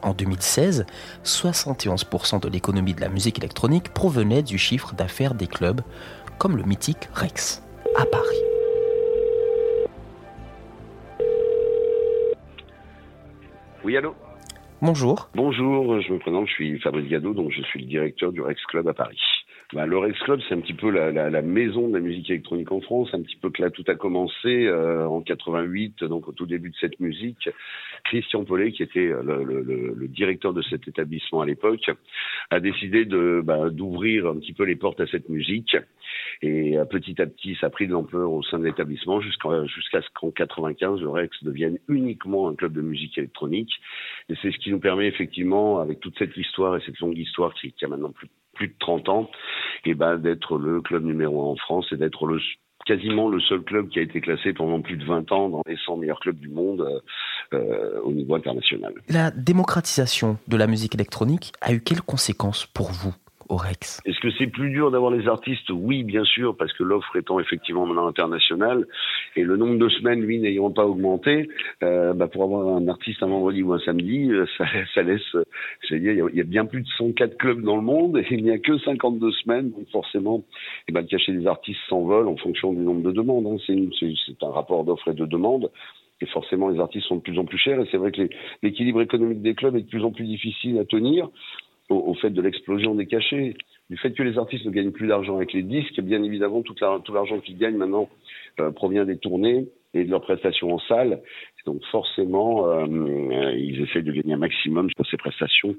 En 0.03 0.13
2016, 0.13 0.85
71% 1.23 2.41
de 2.41 2.49
l'économie 2.49 2.93
de 2.93 3.01
la 3.01 3.09
musique 3.09 3.39
électronique 3.39 3.89
provenait 3.89 4.43
du 4.43 4.57
chiffre 4.57 4.93
d'affaires 4.93 5.33
des 5.33 5.47
clubs, 5.47 5.81
comme 6.37 6.55
le 6.55 6.63
mythique 6.63 7.09
Rex, 7.13 7.63
à 7.97 8.05
Paris. 8.05 8.41
Oui, 13.83 13.97
allô? 13.97 14.13
Bonjour. 14.81 15.29
Bonjour, 15.33 15.99
je 16.01 16.13
me 16.13 16.19
présente, 16.19 16.47
je 16.47 16.53
suis 16.53 16.79
Fabrice 16.79 17.09
Gado, 17.09 17.33
donc 17.33 17.51
je 17.51 17.63
suis 17.63 17.81
le 17.81 17.87
directeur 17.87 18.31
du 18.31 18.41
Rex 18.41 18.63
Club 18.65 18.87
à 18.87 18.93
Paris. 18.93 19.17
Bah, 19.73 19.85
le 19.85 19.97
Rex 19.97 20.17
Club, 20.19 20.39
c'est 20.47 20.55
un 20.55 20.61
petit 20.61 20.73
peu 20.73 20.89
la, 20.89 21.11
la, 21.11 21.29
la 21.29 21.41
maison 21.41 21.89
de 21.89 21.95
la 21.95 21.99
musique 21.99 22.29
électronique 22.29 22.71
en 22.71 22.79
France, 22.79 23.09
un 23.11 23.21
petit 23.21 23.35
peu 23.35 23.49
que 23.49 23.61
là 23.61 23.69
tout 23.69 23.83
a 23.87 23.95
commencé 23.95 24.65
euh, 24.65 25.05
en 25.05 25.21
88, 25.21 26.05
donc 26.05 26.29
au 26.29 26.31
tout 26.31 26.45
début 26.45 26.69
de 26.69 26.75
cette 26.79 27.01
musique. 27.01 27.49
Christian 28.05 28.45
Paulet, 28.45 28.71
qui 28.71 28.81
était 28.81 29.07
le, 29.07 29.43
le, 29.43 29.61
le, 29.61 29.93
le 29.93 30.07
directeur 30.07 30.53
de 30.53 30.61
cet 30.61 30.87
établissement 30.87 31.41
à 31.41 31.45
l'époque, 31.45 31.91
a 32.49 32.61
décidé 32.61 33.03
de 33.03 33.41
bah, 33.43 33.69
d'ouvrir 33.69 34.27
un 34.27 34.37
petit 34.39 34.53
peu 34.53 34.63
les 34.63 34.77
portes 34.77 35.01
à 35.01 35.07
cette 35.07 35.27
musique. 35.27 35.75
Et 36.41 36.77
euh, 36.77 36.85
petit 36.85 37.21
à 37.21 37.25
petit, 37.25 37.57
ça 37.59 37.67
a 37.67 37.69
pris 37.69 37.87
de 37.87 37.91
l'ampleur 37.91 38.31
au 38.31 38.43
sein 38.43 38.59
de 38.59 38.63
l'établissement 38.63 39.19
jusqu'à 39.19 39.65
jusqu'à 39.65 40.01
ce 40.01 40.07
qu'en 40.13 40.31
95, 40.31 41.01
le 41.01 41.09
Rex 41.09 41.43
devienne 41.43 41.77
uniquement 41.89 42.47
un 42.47 42.55
club 42.55 42.71
de 42.71 42.81
musique 42.81 43.17
électronique. 43.17 43.73
Et 44.29 44.35
c'est 44.41 44.51
ce 44.51 44.57
qui 44.59 44.71
nous 44.71 44.79
permet 44.79 45.07
effectivement, 45.07 45.79
avec 45.79 45.99
toute 45.99 46.17
cette 46.17 46.37
histoire 46.37 46.77
et 46.77 46.81
cette 46.85 46.99
longue 46.99 47.17
histoire 47.17 47.53
qui, 47.53 47.73
qui 47.73 47.83
a 47.83 47.89
maintenant 47.89 48.11
plus, 48.11 48.29
plus 48.57 48.67
de 48.69 48.75
30 48.79 49.09
ans, 49.09 49.29
et 49.85 49.93
ben 49.93 50.17
d'être 50.17 50.57
le 50.57 50.81
club 50.81 51.03
numéro 51.03 51.41
un 51.41 51.53
en 51.53 51.55
France 51.55 51.87
et 51.91 51.97
d'être 51.97 52.25
le 52.25 52.39
quasiment 52.85 53.27
le 53.27 53.39
seul 53.41 53.61
club 53.61 53.89
qui 53.89 53.99
a 53.99 54.01
été 54.01 54.21
classé 54.21 54.53
pendant 54.53 54.81
plus 54.81 54.95
de 54.95 55.05
20 55.05 55.31
ans 55.31 55.49
dans 55.49 55.61
les 55.67 55.77
100 55.85 55.97
meilleurs 55.97 56.19
clubs 56.21 56.39
du 56.39 56.47
monde 56.47 56.81
euh, 56.81 56.99
euh, 57.53 57.99
au 58.01 58.11
niveau 58.13 58.35
international. 58.35 58.93
La 59.09 59.29
démocratisation 59.29 60.37
de 60.47 60.57
la 60.57 60.67
musique 60.67 60.95
électronique 60.95 61.51
a 61.61 61.73
eu 61.73 61.81
quelles 61.81 62.01
conséquences 62.01 62.65
pour 62.65 62.91
vous? 62.91 63.13
Est-ce 64.05 64.19
que 64.19 64.29
c'est 64.37 64.47
plus 64.47 64.69
dur 64.69 64.91
d'avoir 64.91 65.11
les 65.11 65.27
artistes? 65.27 65.69
Oui, 65.69 66.03
bien 66.03 66.23
sûr, 66.25 66.55
parce 66.57 66.73
que 66.73 66.83
l'offre 66.83 67.15
étant 67.15 67.39
effectivement 67.39 67.85
maintenant 67.85 68.07
internationale 68.07 68.85
et 69.35 69.43
le 69.43 69.55
nombre 69.55 69.77
de 69.77 69.87
semaines, 69.89 70.21
lui, 70.21 70.39
n'ayant 70.39 70.71
pas 70.71 70.85
augmenté, 70.85 71.47
euh, 71.83 72.13
bah, 72.13 72.27
pour 72.27 72.43
avoir 72.43 72.75
un 72.75 72.87
artiste 72.87 73.23
un 73.23 73.27
vendredi 73.27 73.63
ou 73.63 73.73
un 73.73 73.79
samedi, 73.79 74.31
euh, 74.31 74.45
ça, 74.93 75.01
laisse, 75.01 75.21
c'est 75.87 75.99
dire, 75.99 76.27
il 76.29 76.35
y, 76.35 76.41
a 76.41 76.43
bien 76.43 76.65
plus 76.65 76.81
de 76.81 76.87
104 76.97 77.37
clubs 77.37 77.61
dans 77.61 77.77
le 77.77 77.83
monde 77.83 78.17
et 78.17 78.25
il 78.31 78.43
n'y 78.43 78.51
a 78.51 78.57
que 78.57 78.77
52 78.79 79.31
semaines, 79.31 79.71
donc 79.71 79.87
forcément, 79.91 80.43
eh 80.89 80.91
ben, 80.91 81.01
le 81.01 81.07
cachet 81.07 81.31
des 81.31 81.47
artistes 81.47 81.79
s'envole 81.87 82.27
en 82.27 82.35
fonction 82.35 82.73
du 82.73 82.79
nombre 82.79 83.03
de 83.03 83.11
demandes. 83.11 83.47
Hein. 83.47 83.57
C'est 83.67 84.43
un 84.43 84.51
rapport 84.51 84.83
d'offre 84.83 85.09
et 85.09 85.13
de 85.13 85.25
demande 85.25 85.71
et 86.19 86.25
forcément 86.25 86.69
les 86.69 86.79
artistes 86.79 87.07
sont 87.07 87.17
de 87.17 87.21
plus 87.21 87.37
en 87.37 87.45
plus 87.45 87.59
chers 87.59 87.79
et 87.79 87.87
c'est 87.91 87.97
vrai 87.97 88.11
que 88.11 88.27
l'équilibre 88.63 89.01
économique 89.01 89.41
des 89.41 89.53
clubs 89.53 89.75
est 89.75 89.81
de 89.81 89.87
plus 89.87 90.03
en 90.03 90.11
plus 90.11 90.25
difficile 90.25 90.79
à 90.79 90.85
tenir 90.85 91.29
au, 91.89 92.13
fait 92.15 92.29
de 92.29 92.41
l'explosion 92.41 92.95
des 92.95 93.05
cachets, 93.05 93.55
du 93.89 93.97
fait 93.97 94.11
que 94.11 94.23
les 94.23 94.37
artistes 94.37 94.65
ne 94.65 94.71
gagnent 94.71 94.91
plus 94.91 95.07
d'argent 95.07 95.37
avec 95.37 95.53
les 95.53 95.63
disques, 95.63 95.99
bien 96.01 96.21
évidemment 96.23 96.61
tout 96.61 96.75
l'argent 97.13 97.39
qu'ils 97.39 97.57
gagnent 97.57 97.77
maintenant 97.77 98.09
euh, 98.59 98.71
provient 98.71 99.05
des 99.05 99.17
tournées 99.17 99.67
et 99.93 100.03
de 100.03 100.11
leurs 100.11 100.21
prestations 100.21 100.73
en 100.73 100.79
salle. 100.79 101.21
donc 101.65 101.83
forcément, 101.91 102.67
euh, 102.67 103.53
ils 103.57 103.81
essaient 103.81 104.01
de 104.01 104.11
gagner 104.11 104.33
un 104.33 104.37
maximum 104.37 104.89
sur 104.95 105.05
ces 105.07 105.17
prestations 105.17 105.75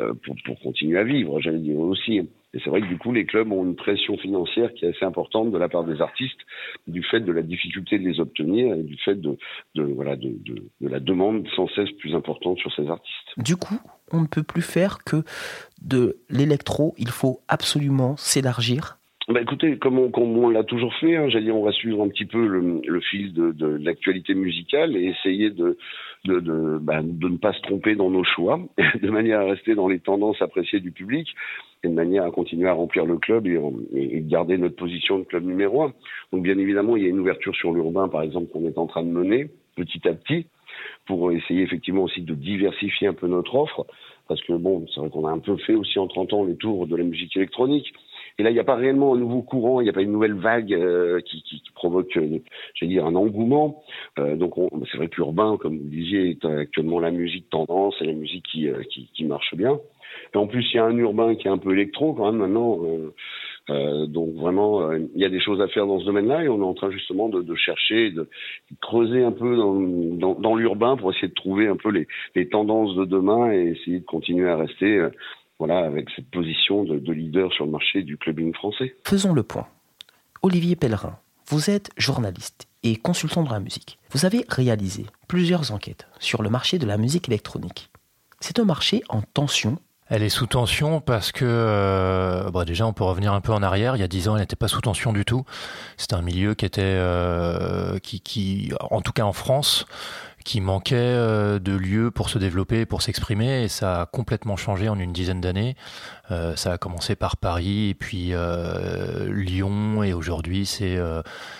euh, 0.00 0.14
pour, 0.24 0.36
pour, 0.44 0.60
continuer 0.60 0.98
à 0.98 1.04
vivre, 1.04 1.40
j'allais 1.40 1.58
dire 1.58 1.78
aussi. 1.78 2.18
Et 2.54 2.60
c'est 2.64 2.70
vrai 2.70 2.80
que 2.80 2.86
du 2.86 2.98
coup, 2.98 3.12
les 3.12 3.26
clubs 3.26 3.50
ont 3.52 3.64
une 3.64 3.76
pression 3.76 4.16
financière 4.16 4.72
qui 4.74 4.84
est 4.84 4.88
assez 4.88 5.04
importante 5.04 5.50
de 5.50 5.58
la 5.58 5.68
part 5.68 5.84
des 5.84 6.00
artistes, 6.00 6.40
du 6.86 7.02
fait 7.02 7.20
de 7.20 7.32
la 7.32 7.42
difficulté 7.42 7.98
de 7.98 8.08
les 8.08 8.20
obtenir 8.20 8.74
et 8.74 8.82
du 8.82 8.96
fait 8.98 9.16
de, 9.16 9.36
de 9.74 9.82
voilà, 9.82 10.16
de, 10.16 10.30
de, 10.44 10.62
de 10.80 10.88
la 10.88 11.00
demande 11.00 11.46
sans 11.56 11.68
cesse 11.68 11.90
plus 11.98 12.14
importante 12.14 12.58
sur 12.58 12.72
ces 12.74 12.88
artistes. 12.88 13.34
Du 13.38 13.56
coup, 13.56 13.80
on 14.12 14.20
ne 14.22 14.26
peut 14.26 14.42
plus 14.42 14.62
faire 14.62 14.98
que 15.04 15.22
de 15.82 16.18
l'électro, 16.30 16.94
il 16.98 17.08
faut 17.08 17.40
absolument 17.48 18.16
s'élargir. 18.16 18.98
Bah 19.28 19.42
écoutez, 19.42 19.76
comme 19.76 19.98
on, 19.98 20.10
on 20.14 20.48
l'a 20.48 20.64
toujours 20.64 20.94
fait, 20.94 21.16
hein, 21.16 21.28
j'allais 21.28 21.50
on 21.50 21.62
va 21.62 21.72
suivre 21.72 22.02
un 22.02 22.08
petit 22.08 22.24
peu 22.24 22.46
le, 22.46 23.00
fil 23.00 23.34
de, 23.34 23.52
de, 23.52 23.66
l'actualité 23.66 24.34
musicale 24.34 24.96
et 24.96 25.04
essayer 25.04 25.50
de 25.50 25.76
de, 26.24 26.40
de, 26.40 26.78
bah, 26.80 27.00
de, 27.02 27.28
ne 27.28 27.36
pas 27.36 27.52
se 27.52 27.60
tromper 27.60 27.94
dans 27.94 28.10
nos 28.10 28.24
choix, 28.24 28.58
de 29.02 29.10
manière 29.10 29.40
à 29.40 29.44
rester 29.44 29.74
dans 29.74 29.86
les 29.86 30.00
tendances 30.00 30.40
appréciées 30.40 30.80
du 30.80 30.92
public 30.92 31.28
et 31.84 31.88
de 31.88 31.92
manière 31.92 32.24
à 32.24 32.30
continuer 32.30 32.68
à 32.68 32.72
remplir 32.72 33.04
le 33.04 33.18
club 33.18 33.46
et, 33.46 33.60
et, 33.94 34.20
garder 34.22 34.58
notre 34.58 34.76
position 34.76 35.18
de 35.18 35.24
club 35.24 35.44
numéro 35.44 35.82
un. 35.82 35.92
Donc 36.32 36.42
bien 36.42 36.58
évidemment, 36.58 36.96
il 36.96 37.02
y 37.02 37.06
a 37.06 37.10
une 37.10 37.20
ouverture 37.20 37.54
sur 37.54 37.72
l'urbain, 37.72 38.08
par 38.08 38.22
exemple, 38.22 38.50
qu'on 38.50 38.66
est 38.66 38.78
en 38.78 38.86
train 38.86 39.02
de 39.02 39.10
mener 39.10 39.50
petit 39.76 40.08
à 40.08 40.14
petit 40.14 40.46
pour 41.06 41.32
essayer 41.32 41.62
effectivement 41.62 42.04
aussi 42.04 42.22
de 42.22 42.34
diversifier 42.34 43.08
un 43.08 43.14
peu 43.14 43.26
notre 43.26 43.54
offre 43.54 43.86
parce 44.28 44.42
que 44.42 44.52
bon, 44.52 44.86
c'est 44.92 45.00
vrai 45.00 45.08
qu'on 45.08 45.26
a 45.26 45.30
un 45.30 45.38
peu 45.38 45.56
fait 45.56 45.74
aussi 45.74 45.98
en 45.98 46.06
30 46.06 46.32
ans 46.34 46.44
les 46.44 46.56
tours 46.56 46.86
de 46.86 46.94
la 46.94 47.02
musique 47.02 47.36
électronique. 47.36 47.92
Et 48.38 48.44
là, 48.44 48.50
il 48.50 48.52
n'y 48.52 48.60
a 48.60 48.64
pas 48.64 48.76
réellement 48.76 49.14
un 49.14 49.18
nouveau 49.18 49.42
courant, 49.42 49.80
il 49.80 49.84
n'y 49.84 49.90
a 49.90 49.92
pas 49.92 50.02
une 50.02 50.12
nouvelle 50.12 50.34
vague 50.34 50.72
euh, 50.72 51.20
qui, 51.22 51.42
provoque, 51.74 52.16
euh, 52.16 52.38
j'allais 52.74 52.92
dire, 52.92 53.04
un 53.04 53.16
engouement. 53.16 53.82
Euh, 54.18 54.36
donc, 54.36 54.54
c'est 54.92 54.98
vrai 54.98 55.08
que 55.08 55.16
l'urbain, 55.16 55.56
comme 55.56 55.78
vous 55.78 55.88
disiez, 55.88 56.30
est 56.30 56.44
actuellement 56.44 57.00
la 57.00 57.10
musique 57.10 57.50
tendance 57.50 57.96
et 58.00 58.04
la 58.04 58.12
musique 58.12 58.44
qui, 58.44 58.68
euh, 58.68 58.82
qui, 58.90 59.10
qui, 59.12 59.24
marche 59.24 59.56
bien. 59.56 59.80
Et 60.34 60.36
en 60.36 60.46
plus, 60.46 60.64
il 60.72 60.76
y 60.76 60.78
a 60.78 60.84
un 60.84 60.96
urbain 60.96 61.34
qui 61.34 61.48
est 61.48 61.50
un 61.50 61.58
peu 61.58 61.72
électro 61.72 62.12
quand 62.12 62.26
même 62.26 62.40
maintenant. 62.40 62.78
Euh, 63.70 64.06
donc 64.06 64.34
vraiment, 64.34 64.92
il 64.92 65.10
y 65.14 65.24
a 65.24 65.28
des 65.28 65.40
choses 65.40 65.60
à 65.60 65.68
faire 65.68 65.86
dans 65.86 66.00
ce 66.00 66.04
domaine-là 66.06 66.44
et 66.44 66.48
on 66.48 66.60
est 66.60 66.64
en 66.64 66.74
train 66.74 66.90
justement 66.90 67.28
de, 67.28 67.42
de 67.42 67.54
chercher, 67.54 68.10
de, 68.10 68.28
creuser 68.80 69.22
un 69.22 69.32
peu 69.32 69.56
dans, 69.56 70.54
l'urbain 70.56 70.96
pour 70.96 71.12
essayer 71.12 71.28
de 71.28 71.34
trouver 71.34 71.68
un 71.68 71.76
peu 71.76 71.90
les, 71.90 72.48
tendances 72.48 72.94
de 72.96 73.04
demain 73.04 73.52
et 73.52 73.76
essayer 73.78 74.00
de 74.00 74.04
continuer 74.04 74.48
à 74.48 74.56
rester 74.56 75.08
voilà, 75.58 75.78
avec 75.80 76.08
cette 76.14 76.30
position 76.30 76.84
de, 76.84 77.12
leader 77.12 77.52
sur 77.52 77.66
le 77.66 77.72
marché 77.72 78.02
du 78.02 78.16
clubbing 78.16 78.54
français. 78.54 78.94
Faisons 79.04 79.32
le 79.32 79.42
point. 79.42 79.66
Olivier 80.42 80.76
Pellerin, 80.76 81.18
vous 81.48 81.68
êtes 81.68 81.90
journaliste 81.96 82.68
et 82.84 82.96
consultant 82.96 83.42
de 83.42 83.50
la 83.50 83.60
musique. 83.60 83.98
Vous 84.10 84.24
avez 84.24 84.44
réalisé 84.48 85.04
plusieurs 85.26 85.72
enquêtes 85.72 86.06
sur 86.20 86.42
le 86.42 86.50
marché 86.50 86.78
de 86.78 86.86
la 86.86 86.96
musique 86.96 87.28
électronique. 87.28 87.90
C'est 88.40 88.60
un 88.60 88.64
marché 88.64 89.02
en 89.08 89.22
tension 89.22 89.78
elle 90.10 90.22
est 90.22 90.28
sous 90.28 90.46
tension 90.46 91.00
parce 91.00 91.32
que, 91.32 91.44
euh, 91.46 92.50
bon, 92.50 92.64
déjà, 92.64 92.86
on 92.86 92.92
peut 92.92 93.04
revenir 93.04 93.32
un 93.32 93.40
peu 93.40 93.52
en 93.52 93.62
arrière. 93.62 93.96
Il 93.96 94.00
y 94.00 94.02
a 94.02 94.08
dix 94.08 94.28
ans, 94.28 94.36
elle 94.36 94.42
n'était 94.42 94.56
pas 94.56 94.68
sous 94.68 94.80
tension 94.80 95.12
du 95.12 95.24
tout. 95.24 95.44
C'était 95.96 96.14
un 96.14 96.22
milieu 96.22 96.54
qui 96.54 96.64
était, 96.64 96.82
euh, 96.82 97.98
qui, 97.98 98.72
en 98.90 99.00
tout 99.02 99.12
cas 99.12 99.24
en 99.24 99.32
France, 99.32 99.86
qui 100.48 100.62
manquait 100.62 100.96
euh, 100.96 101.58
de 101.58 101.72
lieux 101.72 102.10
pour 102.10 102.30
se 102.30 102.38
développer, 102.38 102.86
pour 102.86 103.02
s'exprimer, 103.02 103.64
et 103.64 103.68
ça 103.68 104.00
a 104.00 104.06
complètement 104.06 104.56
changé 104.56 104.88
en 104.88 104.98
une 104.98 105.12
dizaine 105.12 105.42
d'années. 105.42 105.76
Euh, 106.30 106.56
ça 106.56 106.72
a 106.72 106.78
commencé 106.78 107.16
par 107.16 107.36
Paris, 107.36 107.90
et 107.90 107.94
puis 107.94 108.30
euh, 108.32 109.30
Lyon, 109.30 110.02
et 110.02 110.14
aujourd'hui 110.14 110.64
c'est 110.64 110.98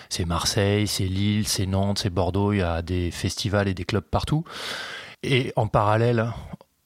c'est 0.09 0.25
Marseille, 0.25 0.87
c'est 0.87 1.05
Lille, 1.05 1.47
c'est 1.47 1.67
Nantes, 1.67 1.99
c'est 1.99 2.09
Bordeaux. 2.09 2.51
Il 2.51 2.59
y 2.59 2.63
a 2.63 2.81
des 2.81 3.11
festivals 3.11 3.67
et 3.67 3.75
des 3.75 3.85
clubs 3.85 4.03
partout. 4.03 4.43
Et 5.21 5.53
en 5.55 5.67
parallèle, 5.67 6.31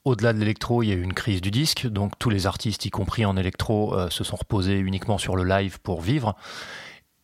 au-delà 0.04 0.32
de 0.32 0.38
l'électro, 0.38 0.82
il 0.82 0.88
y 0.88 0.92
a 0.92 0.94
eu 0.94 1.02
une 1.02 1.14
crise 1.14 1.40
du 1.40 1.50
disque, 1.50 1.86
donc 1.86 2.12
tous 2.18 2.30
les 2.30 2.46
artistes, 2.46 2.84
y 2.84 2.90
compris 2.90 3.24
en 3.24 3.36
électro, 3.36 3.94
se 4.10 4.24
sont 4.24 4.36
reposés 4.36 4.78
uniquement 4.78 5.18
sur 5.18 5.36
le 5.36 5.44
live 5.44 5.80
pour 5.80 6.00
vivre. 6.00 6.36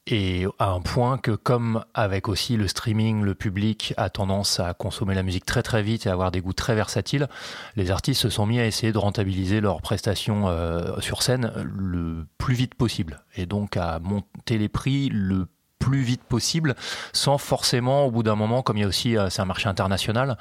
Et 0.06 0.46
à 0.58 0.70
un 0.70 0.80
point 0.80 1.18
que 1.18 1.30
comme 1.30 1.84
avec 1.94 2.28
aussi 2.28 2.56
le 2.56 2.66
streaming, 2.66 3.22
le 3.22 3.34
public 3.34 3.94
a 3.96 4.10
tendance 4.10 4.58
à 4.58 4.74
consommer 4.74 5.14
la 5.14 5.22
musique 5.22 5.44
très 5.44 5.62
très 5.62 5.82
vite 5.82 6.06
et 6.06 6.08
à 6.08 6.12
avoir 6.12 6.32
des 6.32 6.40
goûts 6.40 6.52
très 6.52 6.74
versatiles, 6.74 7.28
les 7.76 7.90
artistes 7.92 8.20
se 8.20 8.28
sont 8.28 8.44
mis 8.44 8.58
à 8.58 8.66
essayer 8.66 8.92
de 8.92 8.98
rentabiliser 8.98 9.60
leurs 9.60 9.82
prestations 9.82 10.48
euh, 10.48 10.98
sur 11.00 11.22
scène 11.22 11.52
le 11.56 12.26
plus 12.38 12.54
vite 12.54 12.74
possible. 12.74 13.24
Et 13.36 13.46
donc 13.46 13.76
à 13.76 14.00
monter 14.00 14.58
les 14.58 14.68
prix 14.68 15.10
le 15.12 15.46
plus 15.78 16.02
vite 16.02 16.24
possible 16.24 16.74
sans 17.12 17.38
forcément 17.38 18.04
au 18.04 18.10
bout 18.10 18.22
d'un 18.22 18.34
moment 18.34 18.62
comme 18.62 18.76
il 18.76 18.80
y 18.80 18.84
a 18.84 18.88
aussi 18.88 19.16
euh, 19.16 19.30
c'est 19.30 19.40
un 19.40 19.46
marché 19.46 19.68
international 19.68 20.36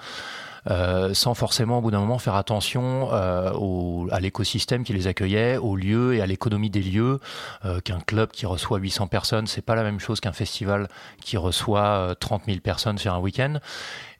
euh, 0.68 1.13
sans 1.13 1.34
forcément 1.34 1.80
au 1.80 1.82
bout 1.82 1.92
d'un 1.92 2.00
moment 2.00 2.20
faire 2.20 2.36
attention 2.36 3.10
euh, 3.13 3.51
au, 3.54 4.08
à 4.12 4.20
l'écosystème 4.20 4.84
qui 4.84 4.94
les 4.94 5.08
accueillait, 5.08 5.58
aux 5.58 5.75
lieux 5.75 6.16
et 6.16 6.22
à 6.22 6.25
l'économie 6.25 6.70
des 6.70 6.82
lieux. 6.82 7.20
Euh, 7.66 7.80
qu'un 7.80 8.00
club 8.00 8.32
qui 8.32 8.46
reçoit 8.46 8.78
800 8.78 9.08
personnes, 9.08 9.48
c'est 9.48 9.62
pas 9.62 9.75
la 9.75 9.84
même 9.84 10.00
chose 10.00 10.20
qu'un 10.20 10.34
festival 10.34 10.88
qui 11.22 11.38
reçoit 11.38 12.16
30 12.20 12.44
000 12.46 12.60
personnes 12.60 12.98
sur 12.98 13.13
un 13.13 13.20
week-end 13.20 13.60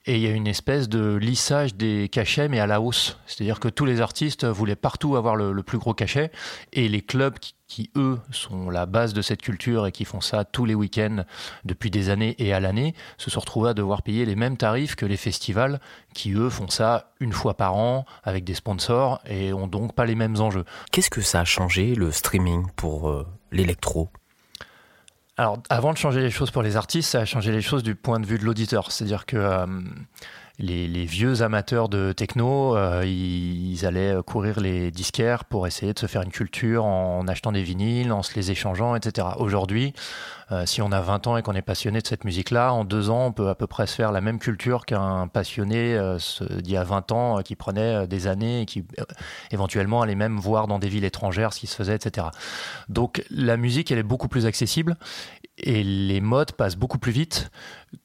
et 0.10 0.16
il 0.16 0.22
y 0.22 0.28
a 0.28 0.32
une 0.32 0.48
espèce 0.48 0.90
de 0.90 1.14
lissage 1.18 1.76
des 1.76 2.10
cachets, 2.10 2.48
mais 2.48 2.60
à 2.60 2.66
la 2.66 2.82
hausse. 2.82 3.20
C'est-à-dire 3.28 3.60
que 3.60 3.68
tous 3.68 3.86
les 3.86 4.02
artistes 4.02 4.44
voulaient 4.44 4.76
partout 4.76 5.16
avoir 5.16 5.36
le, 5.36 5.62
plus 5.62 5.78
gros 5.78 5.94
cachet, 5.94 6.32
et 6.74 6.90
les 6.90 7.04
clubs 7.04 7.38
qui, 7.68 7.92
eux, 7.96 8.18
sont 8.32 8.72
la 8.72 8.88
base 8.88 9.14
de 9.14 9.22
cette 9.22 9.44
culture 9.44 9.86
et 9.86 9.92
qui 9.92 10.06
font 10.06 10.20
ça 10.20 10.46
tous 10.46 10.66
les 10.66 10.74
week-ends 10.74 11.26
depuis 11.64 11.92
des 11.92 12.10
années 12.10 12.34
et 12.40 12.54
à 12.54 12.60
l'année, 12.60 12.96
se 13.20 13.30
sont 13.30 13.40
retrouvés 13.40 13.70
à 13.70 13.74
devoir 13.76 14.02
payer 14.02 14.26
les 14.26 14.36
mêmes 14.36 14.58
tarifs 14.58 14.96
que 14.96 15.06
les 15.06 15.16
festivals 15.16 15.80
qui, 16.16 16.34
eux, 16.34 16.50
font 16.50 16.70
ça 16.70 17.12
une 17.20 17.32
fois 17.32 17.54
par 17.54 17.76
an 17.76 18.08
avec 18.24 18.44
des 18.44 18.56
sponsors 18.56 19.22
et 19.28 19.54
ont 19.54 19.68
donc 19.68 19.94
pas 19.94 20.08
les 20.08 20.16
mêmes 20.16 20.42
enjeux. 20.42 20.66
Qu'est-ce 20.92 21.12
que 21.12 21.22
ça 21.22 21.42
a 21.42 21.46
changé, 21.46 21.94
le 21.94 22.12
streaming, 22.12 22.66
pour 22.76 23.10
euh, 23.10 23.28
l'électro? 23.52 24.10
Alors, 25.40 25.58
avant 25.70 25.94
de 25.94 25.98
changer 25.98 26.20
les 26.20 26.32
choses 26.32 26.52
pour 26.52 26.64
les 26.64 26.76
artistes, 26.76 27.12
ça 27.12 27.22
a 27.22 27.26
changé 27.26 27.54
les 27.54 27.62
choses 27.62 27.82
du 27.82 27.96
point 27.96 28.20
de 28.20 28.26
vue 28.26 28.38
de 28.38 28.44
l'auditeur. 28.44 28.92
C'est-à-dire 28.92 29.26
que 29.26 29.38
euh, 29.38 29.66
les, 30.60 31.06
vieux 31.06 31.42
amateurs 31.42 31.88
de 31.88 32.12
techno, 32.12 32.76
euh, 32.76 33.06
ils, 33.06 33.86
allaient 33.86 34.18
courir 34.26 34.60
les 34.60 34.92
disquaires 34.92 35.46
pour 35.46 35.68
essayer 35.68 35.94
de 35.94 36.00
se 36.00 36.06
faire 36.06 36.22
une 36.22 36.32
culture 36.32 36.84
en, 36.84 37.26
achetant 37.28 37.54
des 37.54 37.64
vinyles, 37.64 38.12
en 38.12 38.24
se 38.24 38.36
les 38.36 38.52
échangeant, 38.52 38.96
etc. 38.96 39.28
Aujourd'hui, 39.38 39.94
euh, 40.52 40.66
si 40.66 40.82
on 40.82 40.92
a 40.92 41.00
20 41.00 41.28
ans 41.28 41.38
et 41.38 41.44
qu'on 41.44 41.54
est 41.54 41.62
passionné 41.62 42.02
de 42.02 42.08
cette 42.08 42.26
musique-là, 42.26 42.74
en 42.74 42.84
deux 42.84 43.10
ans, 43.10 43.28
on 43.28 43.32
peut 43.32 43.48
à 43.48 43.56
peu 43.56 43.68
près 43.68 43.88
se 43.88 43.96
faire 43.96 44.12
la 44.12 44.20
même 44.20 44.38
culture 44.38 44.86
qu'un 44.86 45.28
passionné 45.28 45.96
euh, 45.96 46.18
d'il 46.62 46.74
y 46.74 46.78
a 46.78 46.84
20 46.84 47.12
ans 47.14 47.42
qui 47.42 47.56
prenait 47.56 48.06
des 48.08 48.28
années 48.28 48.62
et 48.62 48.66
qui 48.66 48.84
éventuellement 49.52 50.02
allait 50.02 50.16
même 50.16 50.38
voir 50.38 50.68
dans 50.68 50.80
des 50.80 50.90
villes 50.90 51.06
étrangères 51.06 51.54
ce 51.54 51.62
qui 51.62 51.68
se 51.68 51.76
faisait, 51.76 51.96
etc. 51.96 52.28
Donc 52.90 53.24
la 53.30 53.56
musique, 53.56 53.92
elle 53.92 54.00
est 54.00 54.04
beaucoup 54.04 54.28
plus 54.28 54.46
accessible 54.46 54.98
et 55.58 55.84
les 55.84 56.20
modes 56.20 56.52
passent 56.52 56.76
beaucoup 56.76 57.00
plus 57.00 57.14
vite. 57.14 57.50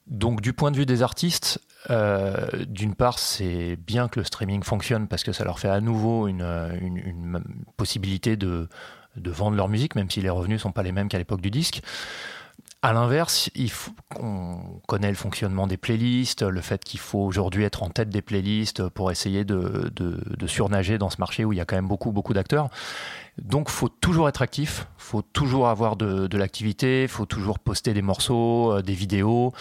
Donc 0.06 0.40
du 0.40 0.52
point 0.52 0.70
de 0.70 0.76
vue 0.76 0.86
des 0.86 1.02
artistes, 1.02 1.60
euh, 1.90 2.46
d'une 2.66 2.94
part, 2.94 3.18
c'est 3.18 3.76
bien 3.76 4.08
que 4.08 4.20
le 4.20 4.24
streaming 4.24 4.62
fonctionne 4.62 5.06
parce 5.08 5.22
que 5.22 5.32
ça 5.32 5.44
leur 5.44 5.58
fait 5.58 5.68
à 5.68 5.80
nouveau 5.80 6.28
une, 6.28 7.42
possibilité 7.76 8.36
de, 8.36 8.68
vendre 9.16 9.56
leur 9.56 9.68
musique, 9.68 9.94
même 9.94 10.10
si 10.10 10.20
les 10.20 10.30
revenus 10.30 10.62
sont 10.62 10.72
pas 10.72 10.82
les 10.82 10.92
mêmes 10.92 11.08
qu'à 11.08 11.18
l'époque 11.18 11.40
du 11.40 11.50
disque. 11.50 11.82
À 12.84 12.92
l'inverse, 12.92 13.48
on 14.20 14.58
connaît 14.86 15.08
le 15.08 15.14
fonctionnement 15.14 15.66
des 15.66 15.78
playlists, 15.78 16.42
le 16.42 16.60
fait 16.60 16.84
qu'il 16.84 17.00
faut 17.00 17.20
aujourd'hui 17.20 17.64
être 17.64 17.82
en 17.82 17.88
tête 17.88 18.10
des 18.10 18.20
playlists 18.20 18.86
pour 18.90 19.10
essayer 19.10 19.46
de, 19.46 19.90
surnager 20.46 20.98
dans 20.98 21.08
ce 21.08 21.16
marché 21.18 21.46
où 21.46 21.54
il 21.54 21.56
y 21.56 21.62
a 21.62 21.64
quand 21.64 21.76
même 21.76 21.88
beaucoup, 21.88 22.12
beaucoup 22.12 22.34
d'acteurs. 22.34 22.68
Donc, 23.38 23.70
faut 23.70 23.88
toujours 23.88 24.28
être 24.28 24.42
actif, 24.42 24.86
faut 24.98 25.22
toujours 25.22 25.68
avoir 25.68 25.96
de, 25.96 26.26
de 26.26 26.36
l'activité, 26.36 27.08
faut 27.08 27.24
toujours 27.24 27.58
poster 27.58 27.94
des 27.94 28.02
morceaux, 28.02 28.74
euh, 28.74 28.82
des 28.82 28.92
vidéos. 28.92 29.54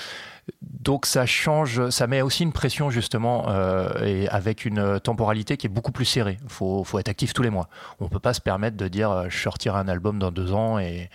Donc 0.62 1.06
ça 1.06 1.25
change, 1.25 1.89
ça 1.92 2.06
met 2.06 2.22
aussi 2.22 2.44
une 2.44 2.51
pression 2.51 2.89
justement 2.89 3.46
euh, 3.48 4.03
et 4.03 4.27
avec 4.27 4.65
une 4.65 5.00
temporalité 5.00 5.56
qui 5.56 5.68
est 5.68 5.70
beaucoup 5.70 5.94
plus 5.94 6.03
serrée. 6.03 6.38
Faut, 6.50 6.84
faut, 6.84 7.00
être 7.00 7.08
actif 7.08 7.32
tous 7.32 7.42
les 7.44 7.50
mois. 7.50 7.70
On 8.01 8.10
peut 8.10 8.20
pas 8.20 8.34
se 8.34 8.42
permettre 8.42 8.75
de 8.75 8.89
dire 8.89 9.10
euh, 9.10 9.27
je 9.30 9.38
sortirai 9.38 9.80
un 9.80 9.88
album 9.88 10.20
dans 10.20 10.32
deux 10.32 10.51
ans 10.51 10.77
et 10.77 11.10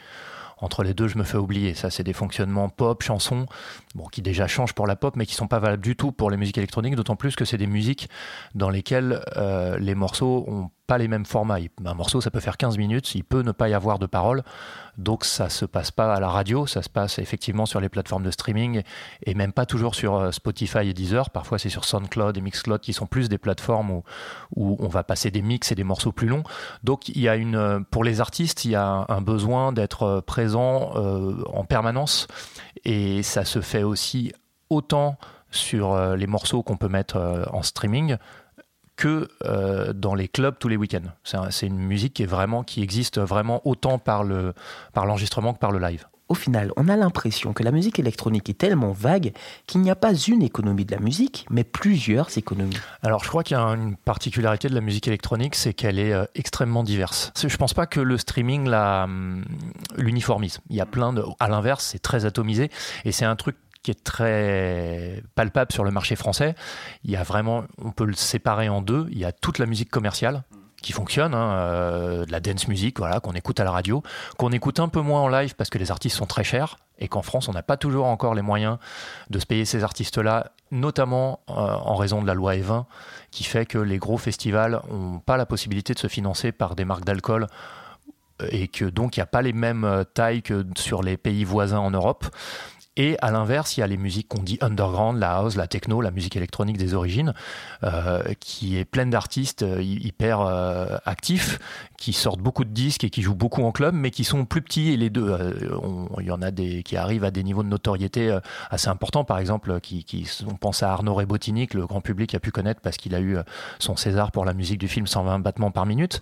entre 0.60 0.82
les 0.82 0.94
deux, 0.94 1.08
je 1.08 1.18
me 1.18 1.24
fais 1.24 1.38
oublier. 1.38 1.74
Ça, 1.74 1.90
c'est 1.90 2.02
des 2.02 2.12
fonctionnements 2.12 2.68
pop, 2.68 3.02
chansons, 3.02 3.46
bon, 3.94 4.06
qui 4.06 4.22
déjà 4.22 4.46
changent 4.46 4.74
pour 4.74 4.86
la 4.86 4.96
pop, 4.96 5.16
mais 5.16 5.26
qui 5.26 5.34
sont 5.34 5.48
pas 5.48 5.58
valables 5.58 5.82
du 5.82 5.96
tout 5.96 6.12
pour 6.12 6.30
les 6.30 6.36
musiques 6.36 6.58
électroniques, 6.58 6.96
d'autant 6.96 7.16
plus 7.16 7.36
que 7.36 7.44
c'est 7.44 7.58
des 7.58 7.66
musiques 7.66 8.08
dans 8.54 8.70
lesquelles 8.70 9.20
euh, 9.36 9.78
les 9.78 9.94
morceaux 9.94 10.44
ont 10.48 10.70
pas 10.88 10.98
les 10.98 11.06
mêmes 11.06 11.26
formats. 11.26 11.58
Un 11.84 11.94
morceau, 11.94 12.20
ça 12.22 12.30
peut 12.30 12.40
faire 12.40 12.56
15 12.56 12.78
minutes, 12.78 13.14
il 13.14 13.22
peut 13.22 13.42
ne 13.42 13.52
pas 13.52 13.68
y 13.68 13.74
avoir 13.74 13.98
de 13.98 14.06
paroles, 14.06 14.42
donc 14.96 15.26
ça 15.26 15.50
se 15.50 15.66
passe 15.66 15.90
pas 15.90 16.14
à 16.14 16.18
la 16.18 16.28
radio, 16.28 16.66
ça 16.66 16.80
se 16.80 16.88
passe 16.88 17.18
effectivement 17.18 17.66
sur 17.66 17.78
les 17.78 17.90
plateformes 17.90 18.22
de 18.22 18.30
streaming 18.30 18.82
et 19.22 19.34
même 19.34 19.52
pas 19.52 19.66
toujours 19.66 19.94
sur 19.94 20.16
euh, 20.16 20.32
Spotify 20.32 20.88
et 20.88 20.94
Deezer. 20.94 21.28
Parfois, 21.28 21.58
c'est 21.58 21.68
sur 21.68 21.84
SoundCloud 21.84 22.38
et 22.38 22.40
Mixcloud 22.40 22.80
qui 22.80 22.94
sont 22.94 23.06
plus 23.06 23.28
des 23.28 23.36
plateformes 23.36 23.90
où, 23.90 24.02
où 24.56 24.76
on 24.80 24.88
va 24.88 25.04
passer 25.04 25.30
des 25.30 25.42
mix 25.42 25.70
et 25.70 25.74
des 25.74 25.84
morceaux 25.84 26.10
plus 26.10 26.26
longs. 26.26 26.42
Donc, 26.84 27.10
il 27.10 27.20
y 27.20 27.28
a 27.28 27.36
une, 27.36 27.56
euh, 27.56 27.80
pour 27.90 28.02
les 28.02 28.22
artistes, 28.22 28.64
il 28.64 28.70
y 28.70 28.74
a 28.74 29.04
un 29.08 29.20
besoin 29.20 29.72
d'être 29.72 30.02
euh, 30.04 30.20
présent 30.22 30.48
en 30.88 31.64
permanence 31.64 32.28
et 32.84 33.22
ça 33.22 33.44
se 33.44 33.60
fait 33.60 33.82
aussi 33.82 34.32
autant 34.70 35.18
sur 35.50 36.16
les 36.16 36.26
morceaux 36.26 36.62
qu'on 36.62 36.76
peut 36.76 36.88
mettre 36.88 37.46
en 37.52 37.62
streaming 37.62 38.16
que 38.98 39.28
euh, 39.44 39.94
dans 39.94 40.14
les 40.14 40.28
clubs 40.28 40.56
tous 40.58 40.68
les 40.68 40.76
week-ends. 40.76 41.08
C'est 41.50 41.66
une 41.66 41.78
musique 41.78 42.14
qui 42.14 42.24
est 42.24 42.26
vraiment 42.26 42.62
qui 42.64 42.82
existe 42.82 43.18
vraiment 43.18 43.66
autant 43.66 43.98
par 43.98 44.24
le 44.24 44.52
par 44.92 45.06
l'enregistrement 45.06 45.54
que 45.54 45.58
par 45.58 45.70
le 45.70 45.78
live. 45.78 46.04
Au 46.28 46.34
final, 46.34 46.72
on 46.76 46.88
a 46.88 46.96
l'impression 46.96 47.54
que 47.54 47.62
la 47.62 47.70
musique 47.70 47.98
électronique 47.98 48.50
est 48.50 48.58
tellement 48.58 48.92
vague 48.92 49.32
qu'il 49.66 49.80
n'y 49.80 49.90
a 49.90 49.96
pas 49.96 50.12
une 50.12 50.42
économie 50.42 50.84
de 50.84 50.92
la 50.94 51.00
musique, 51.00 51.46
mais 51.48 51.64
plusieurs 51.64 52.36
économies. 52.36 52.76
Alors, 53.02 53.24
je 53.24 53.30
crois 53.30 53.42
qu'il 53.42 53.56
y 53.56 53.60
a 53.60 53.62
une 53.62 53.96
particularité 53.96 54.68
de 54.68 54.74
la 54.74 54.82
musique 54.82 55.08
électronique, 55.08 55.54
c'est 55.54 55.72
qu'elle 55.72 55.98
est 55.98 56.12
euh, 56.12 56.26
extrêmement 56.34 56.82
diverse. 56.82 57.32
Je 57.34 57.56
pense 57.56 57.72
pas 57.72 57.86
que 57.86 58.00
le 58.00 58.18
streaming 58.18 58.68
hum, 58.68 59.42
l'uniformise. 59.96 60.58
Il 60.68 60.76
y 60.76 60.82
a 60.82 60.86
plein 60.86 61.14
de. 61.14 61.24
À 61.40 61.48
l'inverse, 61.48 61.86
c'est 61.92 62.02
très 62.02 62.26
atomisé 62.26 62.70
et 63.06 63.12
c'est 63.12 63.24
un 63.24 63.36
truc 63.36 63.56
qui 63.82 63.90
est 63.90 64.04
très 64.04 65.22
palpable 65.34 65.72
sur 65.72 65.84
le 65.84 65.90
marché 65.90 66.16
français. 66.16 66.54
Il 67.04 67.10
y 67.10 67.16
a 67.16 67.22
vraiment, 67.22 67.64
on 67.78 67.90
peut 67.90 68.04
le 68.04 68.14
séparer 68.14 68.68
en 68.68 68.82
deux. 68.82 69.06
Il 69.10 69.18
y 69.18 69.24
a 69.24 69.32
toute 69.32 69.58
la 69.58 69.66
musique 69.66 69.90
commerciale 69.90 70.42
qui 70.82 70.92
fonctionne, 70.92 71.34
hein, 71.34 71.52
euh, 71.54 72.24
de 72.24 72.32
la 72.32 72.40
dance 72.40 72.68
music, 72.68 72.98
voilà, 72.98 73.20
qu'on 73.20 73.32
écoute 73.32 73.58
à 73.58 73.64
la 73.64 73.72
radio, 73.72 74.02
qu'on 74.36 74.52
écoute 74.52 74.78
un 74.78 74.88
peu 74.88 75.00
moins 75.00 75.22
en 75.22 75.28
live 75.28 75.54
parce 75.56 75.70
que 75.70 75.78
les 75.78 75.90
artistes 75.90 76.16
sont 76.16 76.26
très 76.26 76.44
chers 76.44 76.76
et 77.00 77.08
qu'en 77.08 77.22
France 77.22 77.48
on 77.48 77.52
n'a 77.52 77.62
pas 77.62 77.76
toujours 77.76 78.06
encore 78.06 78.34
les 78.34 78.42
moyens 78.42 78.78
de 79.30 79.38
se 79.40 79.46
payer 79.46 79.64
ces 79.64 79.82
artistes-là, 79.82 80.52
notamment 80.70 81.40
euh, 81.50 81.52
en 81.52 81.96
raison 81.96 82.22
de 82.22 82.26
la 82.26 82.34
loi 82.34 82.54
E20 82.54 82.84
qui 83.32 83.42
fait 83.42 83.66
que 83.66 83.78
les 83.78 83.98
gros 83.98 84.18
festivals 84.18 84.80
n'ont 84.90 85.18
pas 85.18 85.36
la 85.36 85.46
possibilité 85.46 85.94
de 85.94 85.98
se 85.98 86.06
financer 86.06 86.52
par 86.52 86.76
des 86.76 86.84
marques 86.84 87.04
d'alcool 87.04 87.48
et 88.50 88.68
que 88.68 88.84
donc 88.84 89.16
il 89.16 89.20
n'y 89.20 89.24
a 89.24 89.26
pas 89.26 89.42
les 89.42 89.52
mêmes 89.52 89.84
euh, 89.84 90.04
tailles 90.04 90.42
que 90.42 90.64
sur 90.76 91.02
les 91.02 91.16
pays 91.16 91.44
voisins 91.44 91.80
en 91.80 91.90
Europe. 91.90 92.26
Et 92.98 93.16
à 93.22 93.30
l'inverse, 93.30 93.76
il 93.76 93.80
y 93.80 93.82
a 93.84 93.86
les 93.86 93.96
musiques 93.96 94.26
qu'on 94.26 94.42
dit 94.42 94.58
underground, 94.60 95.20
la 95.20 95.36
house, 95.36 95.54
la 95.54 95.68
techno, 95.68 96.00
la 96.00 96.10
musique 96.10 96.34
électronique 96.34 96.76
des 96.76 96.94
origines, 96.94 97.32
euh, 97.84 98.34
qui 98.40 98.76
est 98.76 98.84
pleine 98.84 99.10
d'artistes 99.10 99.62
euh, 99.62 99.80
hyper 99.80 100.40
euh, 100.40 100.96
actifs, 101.06 101.60
qui 101.96 102.12
sortent 102.12 102.40
beaucoup 102.40 102.64
de 102.64 102.70
disques 102.70 103.04
et 103.04 103.10
qui 103.10 103.22
jouent 103.22 103.36
beaucoup 103.36 103.62
en 103.62 103.70
club, 103.70 103.94
mais 103.94 104.10
qui 104.10 104.24
sont 104.24 104.44
plus 104.44 104.62
petits. 104.62 104.90
Et 104.90 104.96
les 104.96 105.10
deux, 105.10 105.32
il 106.18 106.26
y 106.26 106.32
en 106.32 106.42
a 106.42 106.50
des 106.50 106.82
qui 106.82 106.96
arrivent 106.96 107.22
à 107.22 107.30
des 107.30 107.44
niveaux 107.44 107.62
de 107.62 107.68
notoriété 107.68 108.36
assez 108.70 108.88
importants. 108.88 109.24
Par 109.24 109.38
exemple, 109.38 109.72
on 109.72 110.54
pense 110.54 110.82
à 110.82 110.92
Arnaud 110.92 111.14
Rebotini, 111.14 111.68
que 111.68 111.76
le 111.76 111.86
grand 111.86 112.00
public 112.00 112.34
a 112.34 112.40
pu 112.40 112.50
connaître 112.50 112.80
parce 112.80 112.96
qu'il 112.96 113.14
a 113.14 113.20
eu 113.20 113.36
son 113.78 113.96
César 113.96 114.32
pour 114.32 114.44
la 114.44 114.54
musique 114.54 114.78
du 114.78 114.88
film 114.88 115.06
120 115.06 115.40
battements 115.40 115.70
par 115.70 115.86
minute. 115.86 116.20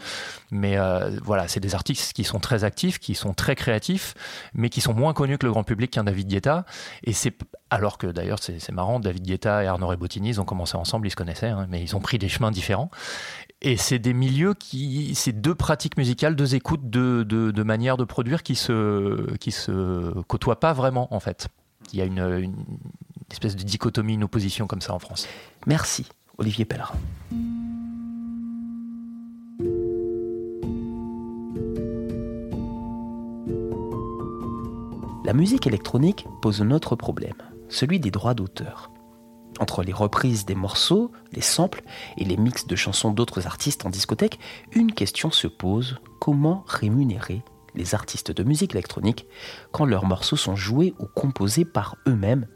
Mais 0.50 0.76
voilà, 1.22 1.48
c'est 1.48 1.60
des 1.60 1.74
artistes 1.74 2.12
qui 2.14 2.24
sont 2.24 2.40
très 2.40 2.64
actifs, 2.64 2.98
qui 2.98 3.14
sont 3.14 3.34
très 3.34 3.54
créatifs, 3.54 4.14
mais 4.54 4.70
qui 4.70 4.80
sont 4.80 4.94
moins 4.94 5.12
connus 5.12 5.38
que 5.38 5.46
le 5.46 5.52
grand 5.52 5.64
public 5.64 5.90
qu'un 5.90 6.04
David 6.04 6.28
Guetta. 6.28 6.65
Et 7.04 7.12
c'est 7.12 7.36
alors 7.70 7.98
que 7.98 8.06
d'ailleurs 8.06 8.38
c'est 8.40 8.72
marrant, 8.72 9.00
David 9.00 9.24
Guetta 9.24 9.64
et 9.64 9.66
Arnaud 9.66 9.88
Rebotini, 9.88 10.30
ils 10.30 10.40
ont 10.40 10.44
commencé 10.44 10.76
ensemble, 10.76 11.06
ils 11.06 11.10
se 11.10 11.16
connaissaient, 11.16 11.48
hein, 11.48 11.66
mais 11.68 11.82
ils 11.82 11.96
ont 11.96 12.00
pris 12.00 12.18
des 12.18 12.28
chemins 12.28 12.50
différents. 12.50 12.90
Et 13.62 13.76
c'est 13.76 13.98
des 13.98 14.12
milieux 14.12 14.54
qui, 14.54 15.14
c'est 15.14 15.32
deux 15.32 15.54
pratiques 15.54 15.96
musicales, 15.96 16.36
deux 16.36 16.54
écoutes, 16.54 16.88
deux, 16.90 17.64
manières 17.64 17.96
de 17.96 18.04
produire 18.04 18.42
qui 18.42 18.54
se, 18.54 19.34
qui 19.36 19.50
se 19.50 20.12
côtoient 20.22 20.60
pas 20.60 20.72
vraiment 20.72 21.12
en 21.14 21.20
fait. 21.20 21.48
Il 21.92 21.98
y 21.98 22.02
a 22.02 22.04
une, 22.04 22.18
une 22.18 22.64
espèce 23.30 23.56
de 23.56 23.62
dichotomie, 23.62 24.14
une 24.14 24.24
opposition 24.24 24.66
comme 24.66 24.80
ça 24.80 24.94
en 24.94 24.98
France. 24.98 25.26
Merci, 25.66 26.06
Olivier 26.38 26.64
Pellerin. 26.64 26.94
La 35.26 35.32
musique 35.32 35.66
électronique 35.66 36.24
pose 36.40 36.62
un 36.62 36.70
autre 36.70 36.94
problème, 36.94 37.34
celui 37.68 37.98
des 37.98 38.12
droits 38.12 38.34
d'auteur. 38.34 38.92
Entre 39.58 39.82
les 39.82 39.92
reprises 39.92 40.46
des 40.46 40.54
morceaux, 40.54 41.10
les 41.32 41.40
samples 41.40 41.82
et 42.16 42.24
les 42.24 42.36
mix 42.36 42.68
de 42.68 42.76
chansons 42.76 43.10
d'autres 43.10 43.48
artistes 43.48 43.84
en 43.84 43.90
discothèque, 43.90 44.38
une 44.70 44.92
question 44.92 45.32
se 45.32 45.48
pose, 45.48 45.98
comment 46.20 46.62
rémunérer 46.68 47.42
les 47.74 47.96
artistes 47.96 48.30
de 48.30 48.44
musique 48.44 48.76
électronique 48.76 49.26
quand 49.72 49.84
leurs 49.84 50.06
morceaux 50.06 50.36
sont 50.36 50.54
joués 50.54 50.94
ou 51.00 51.06
composés 51.06 51.64
par 51.64 51.96
eux-mêmes, 52.06 52.46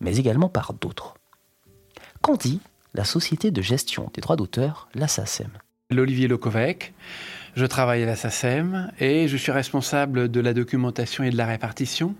mais 0.00 0.16
également 0.16 0.48
par 0.48 0.72
d'autres? 0.72 1.14
Qu'en 2.22 2.34
dit 2.34 2.58
la 2.92 3.04
société 3.04 3.52
de 3.52 3.62
gestion 3.62 4.10
des 4.14 4.20
droits 4.20 4.34
d'auteur, 4.34 4.88
la 4.96 5.06
SACEM 5.06 5.52
L'Olivier 5.90 6.26
Lokovec, 6.26 6.92
je 7.56 7.64
travaille 7.64 8.02
à 8.02 8.06
la 8.06 8.16
SACEM 8.16 8.92
et 9.00 9.28
je 9.28 9.36
suis 9.36 9.50
responsable 9.50 10.30
de 10.30 10.40
la 10.40 10.52
documentation 10.52 11.24
et 11.24 11.30
de 11.30 11.38
la 11.38 11.46
répartition, 11.46 12.14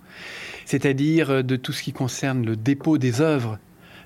c'est-à-dire 0.64 1.44
de 1.44 1.56
tout 1.56 1.72
ce 1.72 1.82
qui 1.82 1.92
concerne 1.92 2.44
le 2.44 2.56
dépôt 2.56 2.96
des 2.96 3.20
œuvres 3.20 3.58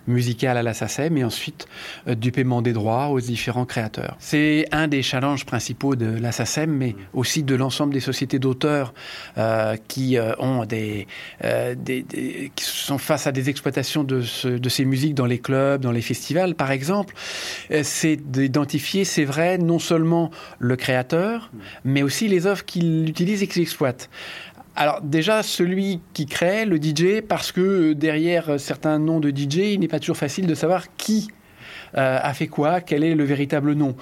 musicales 0.06 0.56
à 0.56 0.62
la 0.62 0.74
SACEM 0.74 1.16
et 1.16 1.24
ensuite 1.24 1.66
euh, 2.08 2.14
du 2.14 2.32
paiement 2.32 2.62
des 2.62 2.72
droits 2.72 3.08
aux 3.08 3.20
différents 3.20 3.64
créateurs. 3.64 4.16
C'est 4.18 4.66
un 4.72 4.88
des 4.88 5.02
challenges 5.02 5.44
principaux 5.44 5.96
de 5.96 6.06
la 6.06 6.32
SACEM, 6.32 6.70
mais 6.70 6.96
aussi 7.12 7.42
de 7.42 7.54
l'ensemble 7.54 7.92
des 7.92 8.00
sociétés 8.00 8.38
d'auteurs 8.38 8.94
euh, 9.38 9.76
qui 9.88 10.16
euh, 10.16 10.32
ont 10.38 10.64
des, 10.64 11.06
des, 11.42 12.02
des, 12.02 12.52
qui 12.54 12.64
sont 12.64 12.98
face 12.98 13.26
à 13.26 13.32
des 13.32 13.48
exploitations 13.48 14.04
de, 14.04 14.22
ce, 14.22 14.48
de, 14.48 14.68
ces 14.68 14.84
musiques 14.84 15.14
dans 15.14 15.26
les 15.26 15.38
clubs, 15.38 15.80
dans 15.80 15.92
les 15.92 16.02
festivals, 16.02 16.54
par 16.54 16.70
exemple. 16.70 17.14
C'est 17.82 18.16
d'identifier, 18.16 19.04
c'est 19.04 19.24
vrai, 19.24 19.58
non 19.58 19.78
seulement 19.78 20.30
le 20.58 20.76
créateur, 20.76 21.50
mais 21.84 22.02
aussi 22.02 22.28
les 22.28 22.46
œuvres 22.46 22.64
qu'il 22.64 23.08
utilise 23.08 23.42
et 23.42 23.46
qu'il 23.46 23.62
exploite. 23.62 24.08
Alors 24.76 25.00
déjà, 25.02 25.42
celui 25.42 26.00
qui 26.14 26.26
crée, 26.26 26.64
le 26.64 26.76
DJ, 26.76 27.22
parce 27.26 27.52
que 27.52 27.92
derrière 27.92 28.59
certains 28.59 28.98
noms 28.98 29.20
de 29.20 29.30
DJ, 29.30 29.72
il 29.72 29.80
n'est 29.80 29.88
pas 29.88 29.98
toujours 29.98 30.16
facile 30.16 30.46
de 30.46 30.54
savoir 30.54 30.96
qui 30.96 31.28
euh, 31.96 32.18
a 32.22 32.33
fait 32.35 32.46
quoi, 32.46 32.80
quel 32.80 33.02
est 33.04 33.14
le 33.14 33.24
véritable 33.24 33.72
nom. 33.72 33.96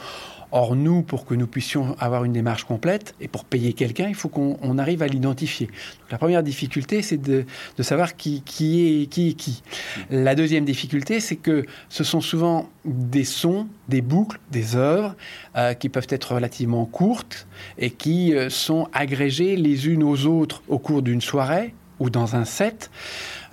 Or, 0.51 0.77
nous, 0.77 1.03
pour 1.03 1.27
que 1.27 1.35
nous 1.35 1.47
puissions 1.47 1.95
avoir 1.99 2.25
une 2.25 2.33
démarche 2.33 2.65
complète 2.65 3.15
et 3.21 3.29
pour 3.29 3.45
payer 3.45 3.73
quelqu'un, 3.75 4.09
il 4.09 4.15
faut 4.15 4.29
qu'on 4.29 4.79
arrive 4.79 5.03
à 5.03 5.07
l'identifier. 5.07 5.69
La 6.11 6.19
première 6.19 6.43
difficulté, 6.43 7.03
c'est 7.03 7.19
de, 7.19 7.45
savoir 7.81 8.17
qui, 8.17 8.43
qui, 8.43 9.03
est 9.03 9.07
qui 9.07 9.29
est 9.29 9.33
qui. 9.35 9.63
La 10.11 10.35
deuxième 10.35 10.65
difficulté, 10.65 11.21
c'est 11.21 11.37
que 11.37 11.67
ce 11.89 12.05
sont 12.05 12.21
souvent 12.21 12.71
des 12.85 13.25
sons, 13.25 13.69
des 13.89 14.01
boucles, 14.01 14.39
des 14.51 14.77
œuvres 14.77 15.17
euh, 15.57 15.75
qui 15.75 15.89
peuvent 15.89 16.07
être 16.09 16.35
relativement 16.35 16.87
courtes 16.87 17.47
et 17.77 17.91
qui 17.91 18.35
euh, 18.35 18.49
sont 18.49 18.89
agrégées 18.93 19.57
les 19.57 19.89
unes 19.89 20.03
aux 20.03 20.27
autres 20.27 20.63
au 20.69 20.79
cours 20.79 21.03
d'une 21.03 21.21
soirée 21.21 21.75
ou 21.99 22.11
dans 22.11 22.37
un 22.37 22.45
set. 22.45 22.91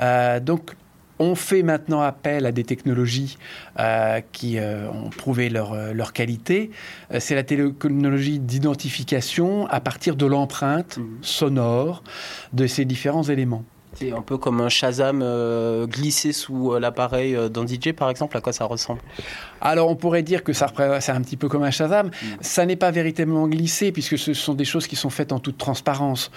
Euh, 0.02 0.40
donc, 0.40 0.76
on 1.20 1.36
fait 1.36 1.64
maintenant 1.64 2.02
appel 2.02 2.46
à 2.46 2.52
des 2.52 2.64
technologies 2.64 3.38
euh, 3.80 4.22
qui 4.32 4.58
euh, 4.58 4.90
ont 4.90 5.10
prouvé 5.10 5.50
leur, 5.50 5.74
euh, 5.74 5.94
leur 5.94 6.14
qualité. 6.14 6.72
C'est 7.20 7.36
la 7.36 7.44
technologie 7.44 8.40
d'identification 8.40 9.68
à 9.68 9.80
partir 9.80 10.16
de 10.16 10.26
l'empreinte 10.26 10.98
mmh. 10.98 11.04
sonore 11.22 12.04
de 12.54 12.68
ces 12.68 12.86
différents 12.86 13.24
éléments. 13.24 13.64
C'est 13.96 14.12
un 14.12 14.22
peu 14.22 14.38
comme 14.38 14.62
un 14.62 14.70
Shazam 14.70 15.22
euh, 15.24 15.88
glissé 15.88 16.34
sous 16.34 16.74
euh, 16.74 16.80
l'appareil 16.80 17.36
euh, 17.36 17.50
d'un 17.50 17.66
DJ, 17.66 17.94
par 17.94 18.10
exemple. 18.10 18.36
À 18.36 18.42
quoi 18.42 18.52
ça 18.52 18.66
ressemble? 18.66 19.00
Alors, 19.62 19.90
on 19.90 19.96
pourrait 19.96 20.24
dire 20.24 20.44
que 20.44 20.54
ça 20.54 20.68
c'est 21.00 21.12
un 21.12 21.22
petit 21.22 21.38
peu 21.38 21.48
comme 21.48 21.64
un 21.64 21.72
Shazam. 21.72 22.08
Mm. 22.08 22.12
Ça 22.42 22.66
n'est 22.66 22.76
pas 22.76 22.92
véritablement 22.92 23.48
glissé, 23.48 23.92
puisque 23.92 24.18
ce 24.18 24.34
sont 24.34 24.54
des 24.54 24.66
choses 24.66 24.88
qui 24.88 24.96
sont 24.96 25.10
faites 25.10 25.32
en 25.32 25.40
toute 25.40 25.58
transparence. 25.58 26.32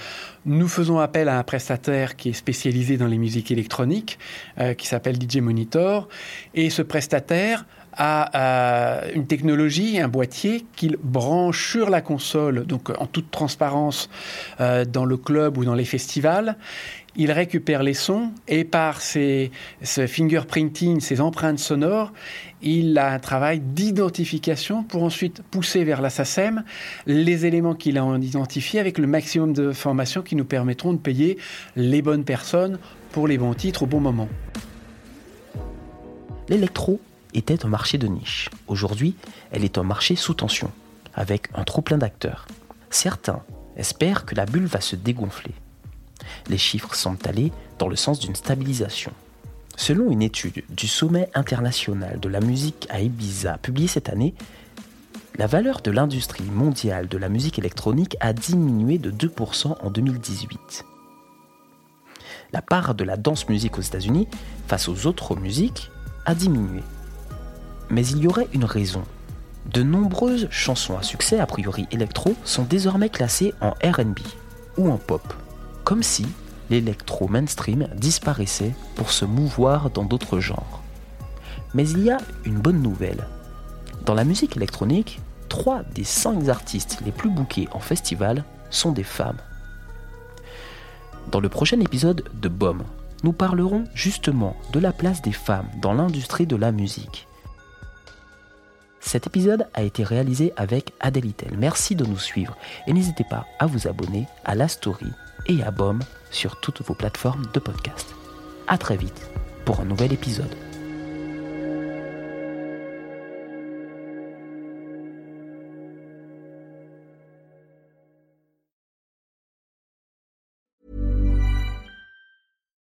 Nous 0.46 0.68
faisons 0.68 0.98
appel 0.98 1.28
à 1.28 1.38
un 1.38 1.42
prestataire 1.42 2.16
qui 2.16 2.30
est 2.30 2.32
spécialisé 2.32 2.96
dans 2.96 3.06
les 3.06 3.18
musiques 3.18 3.50
électroniques, 3.50 4.18
euh, 4.58 4.74
qui 4.74 4.86
s'appelle 4.86 5.16
DJ 5.16 5.38
Monitor. 5.38 6.08
Et 6.54 6.70
ce 6.70 6.82
prestataire 6.82 7.64
a 7.98 8.36
euh, 8.36 9.10
une 9.14 9.26
technologie, 9.26 10.00
un 10.00 10.08
boîtier 10.08 10.64
qu'il 10.76 10.96
branche 11.02 11.70
sur 11.72 11.90
la 11.90 12.00
console, 12.00 12.64
donc 12.64 12.90
en 12.98 13.06
toute 13.06 13.30
transparence 13.30 14.08
euh, 14.60 14.84
dans 14.84 15.04
le 15.04 15.16
club 15.16 15.58
ou 15.58 15.64
dans 15.64 15.74
les 15.74 15.84
festivals. 15.84 16.56
Il 17.20 17.32
récupère 17.32 17.82
les 17.82 17.94
sons 17.94 18.30
et 18.46 18.62
par 18.62 19.00
ses, 19.00 19.50
fingerprinting, 19.82 21.00
ses 21.00 21.20
empreintes 21.20 21.58
sonores, 21.58 22.12
il 22.62 22.96
a 22.96 23.12
un 23.12 23.18
travail 23.18 23.58
d'identification 23.58 24.84
pour 24.84 25.02
ensuite 25.02 25.42
pousser 25.42 25.82
vers 25.82 26.00
la 26.00 26.10
SACEM 26.10 26.62
les 27.06 27.44
éléments 27.44 27.74
qu'il 27.74 27.98
a 27.98 28.18
identifiés 28.22 28.78
avec 28.78 28.98
le 28.98 29.08
maximum 29.08 29.52
de 29.52 29.72
formations 29.72 30.22
qui 30.22 30.36
nous 30.36 30.44
permettront 30.44 30.92
de 30.92 30.98
payer 30.98 31.38
les 31.74 32.02
bonnes 32.02 32.24
personnes 32.24 32.78
pour 33.10 33.26
les 33.26 33.36
bons 33.36 33.54
titres 33.54 33.82
au 33.82 33.86
bon 33.86 33.98
moment. 33.98 34.28
L'électro 36.48 37.00
était 37.34 37.66
un 37.66 37.68
marché 37.68 37.98
de 37.98 38.06
niche. 38.06 38.48
Aujourd'hui, 38.68 39.16
elle 39.50 39.64
est 39.64 39.76
un 39.76 39.82
marché 39.82 40.14
sous 40.14 40.34
tension, 40.34 40.70
avec 41.14 41.48
un 41.54 41.64
trop 41.64 41.82
plein 41.82 41.98
d'acteurs. 41.98 42.46
Certains 42.90 43.42
espèrent 43.76 44.24
que 44.24 44.36
la 44.36 44.46
bulle 44.46 44.66
va 44.66 44.80
se 44.80 44.94
dégonfler. 44.94 45.52
Les 46.48 46.58
chiffres 46.58 46.94
semblent 46.94 47.28
aller 47.28 47.52
dans 47.78 47.88
le 47.88 47.96
sens 47.96 48.18
d'une 48.18 48.34
stabilisation. 48.34 49.12
Selon 49.76 50.10
une 50.10 50.22
étude 50.22 50.64
du 50.70 50.88
Sommet 50.88 51.30
international 51.34 52.18
de 52.18 52.28
la 52.28 52.40
musique 52.40 52.86
à 52.90 53.00
Ibiza 53.00 53.58
publiée 53.58 53.86
cette 53.86 54.08
année, 54.08 54.34
la 55.36 55.46
valeur 55.46 55.82
de 55.82 55.92
l'industrie 55.92 56.50
mondiale 56.50 57.06
de 57.06 57.16
la 57.16 57.28
musique 57.28 57.60
électronique 57.60 58.16
a 58.18 58.32
diminué 58.32 58.98
de 58.98 59.12
2% 59.12 59.76
en 59.80 59.90
2018. 59.90 60.84
La 62.52 62.60
part 62.60 62.94
de 62.96 63.04
la 63.04 63.16
danse 63.16 63.48
musique 63.48 63.78
aux 63.78 63.82
États-Unis 63.82 64.26
face 64.66 64.88
aux 64.88 65.06
autres 65.06 65.36
musiques 65.36 65.92
a 66.26 66.34
diminué. 66.34 66.82
Mais 67.88 68.04
il 68.06 68.18
y 68.18 68.26
aurait 68.26 68.48
une 68.52 68.64
raison. 68.64 69.04
De 69.66 69.82
nombreuses 69.82 70.48
chansons 70.50 70.98
à 70.98 71.02
succès, 71.02 71.38
a 71.38 71.46
priori 71.46 71.86
électro, 71.92 72.34
sont 72.44 72.64
désormais 72.64 73.10
classées 73.10 73.54
en 73.60 73.70
RB 73.84 74.18
ou 74.76 74.90
en 74.90 74.96
pop, 74.96 75.22
comme 75.88 76.02
si 76.02 76.26
l'électro 76.68 77.28
mainstream 77.28 77.88
disparaissait 77.96 78.74
pour 78.94 79.10
se 79.10 79.24
mouvoir 79.24 79.88
dans 79.88 80.04
d'autres 80.04 80.38
genres. 80.38 80.82
Mais 81.72 81.88
il 81.88 82.04
y 82.04 82.10
a 82.10 82.18
une 82.44 82.58
bonne 82.58 82.82
nouvelle. 82.82 83.26
Dans 84.04 84.12
la 84.12 84.24
musique 84.24 84.58
électronique, 84.58 85.18
trois 85.48 85.82
des 85.94 86.04
cinq 86.04 86.48
artistes 86.50 86.98
les 87.06 87.10
plus 87.10 87.30
bookés 87.30 87.70
en 87.72 87.78
festival 87.78 88.44
sont 88.68 88.92
des 88.92 89.02
femmes. 89.02 89.38
Dans 91.30 91.40
le 91.40 91.48
prochain 91.48 91.80
épisode 91.80 92.22
de 92.34 92.48
BOM, 92.50 92.82
nous 93.24 93.32
parlerons 93.32 93.84
justement 93.94 94.56
de 94.74 94.80
la 94.80 94.92
place 94.92 95.22
des 95.22 95.32
femmes 95.32 95.70
dans 95.80 95.94
l'industrie 95.94 96.46
de 96.46 96.56
la 96.56 96.70
musique. 96.70 97.26
Cet 99.00 99.26
épisode 99.26 99.68
a 99.72 99.84
été 99.84 100.04
réalisé 100.04 100.52
avec 100.58 100.92
Adelitel. 101.00 101.56
Merci 101.56 101.96
de 101.96 102.04
nous 102.04 102.18
suivre 102.18 102.58
et 102.86 102.92
n'hésitez 102.92 103.24
pas 103.24 103.46
à 103.58 103.64
vous 103.64 103.88
abonner 103.88 104.26
à 104.44 104.54
La 104.54 104.68
Story 104.68 105.10
et 105.46 105.62
à 105.62 105.70
BOM 105.70 106.00
sur 106.30 106.56
toutes 106.60 106.82
vos 106.82 106.94
plateformes 106.94 107.46
de 107.52 107.60
podcast. 107.60 108.14
A 108.66 108.78
très 108.78 108.96
vite 108.96 109.30
pour 109.64 109.80
un 109.80 109.84
nouvel 109.84 110.12
épisode. 110.12 110.54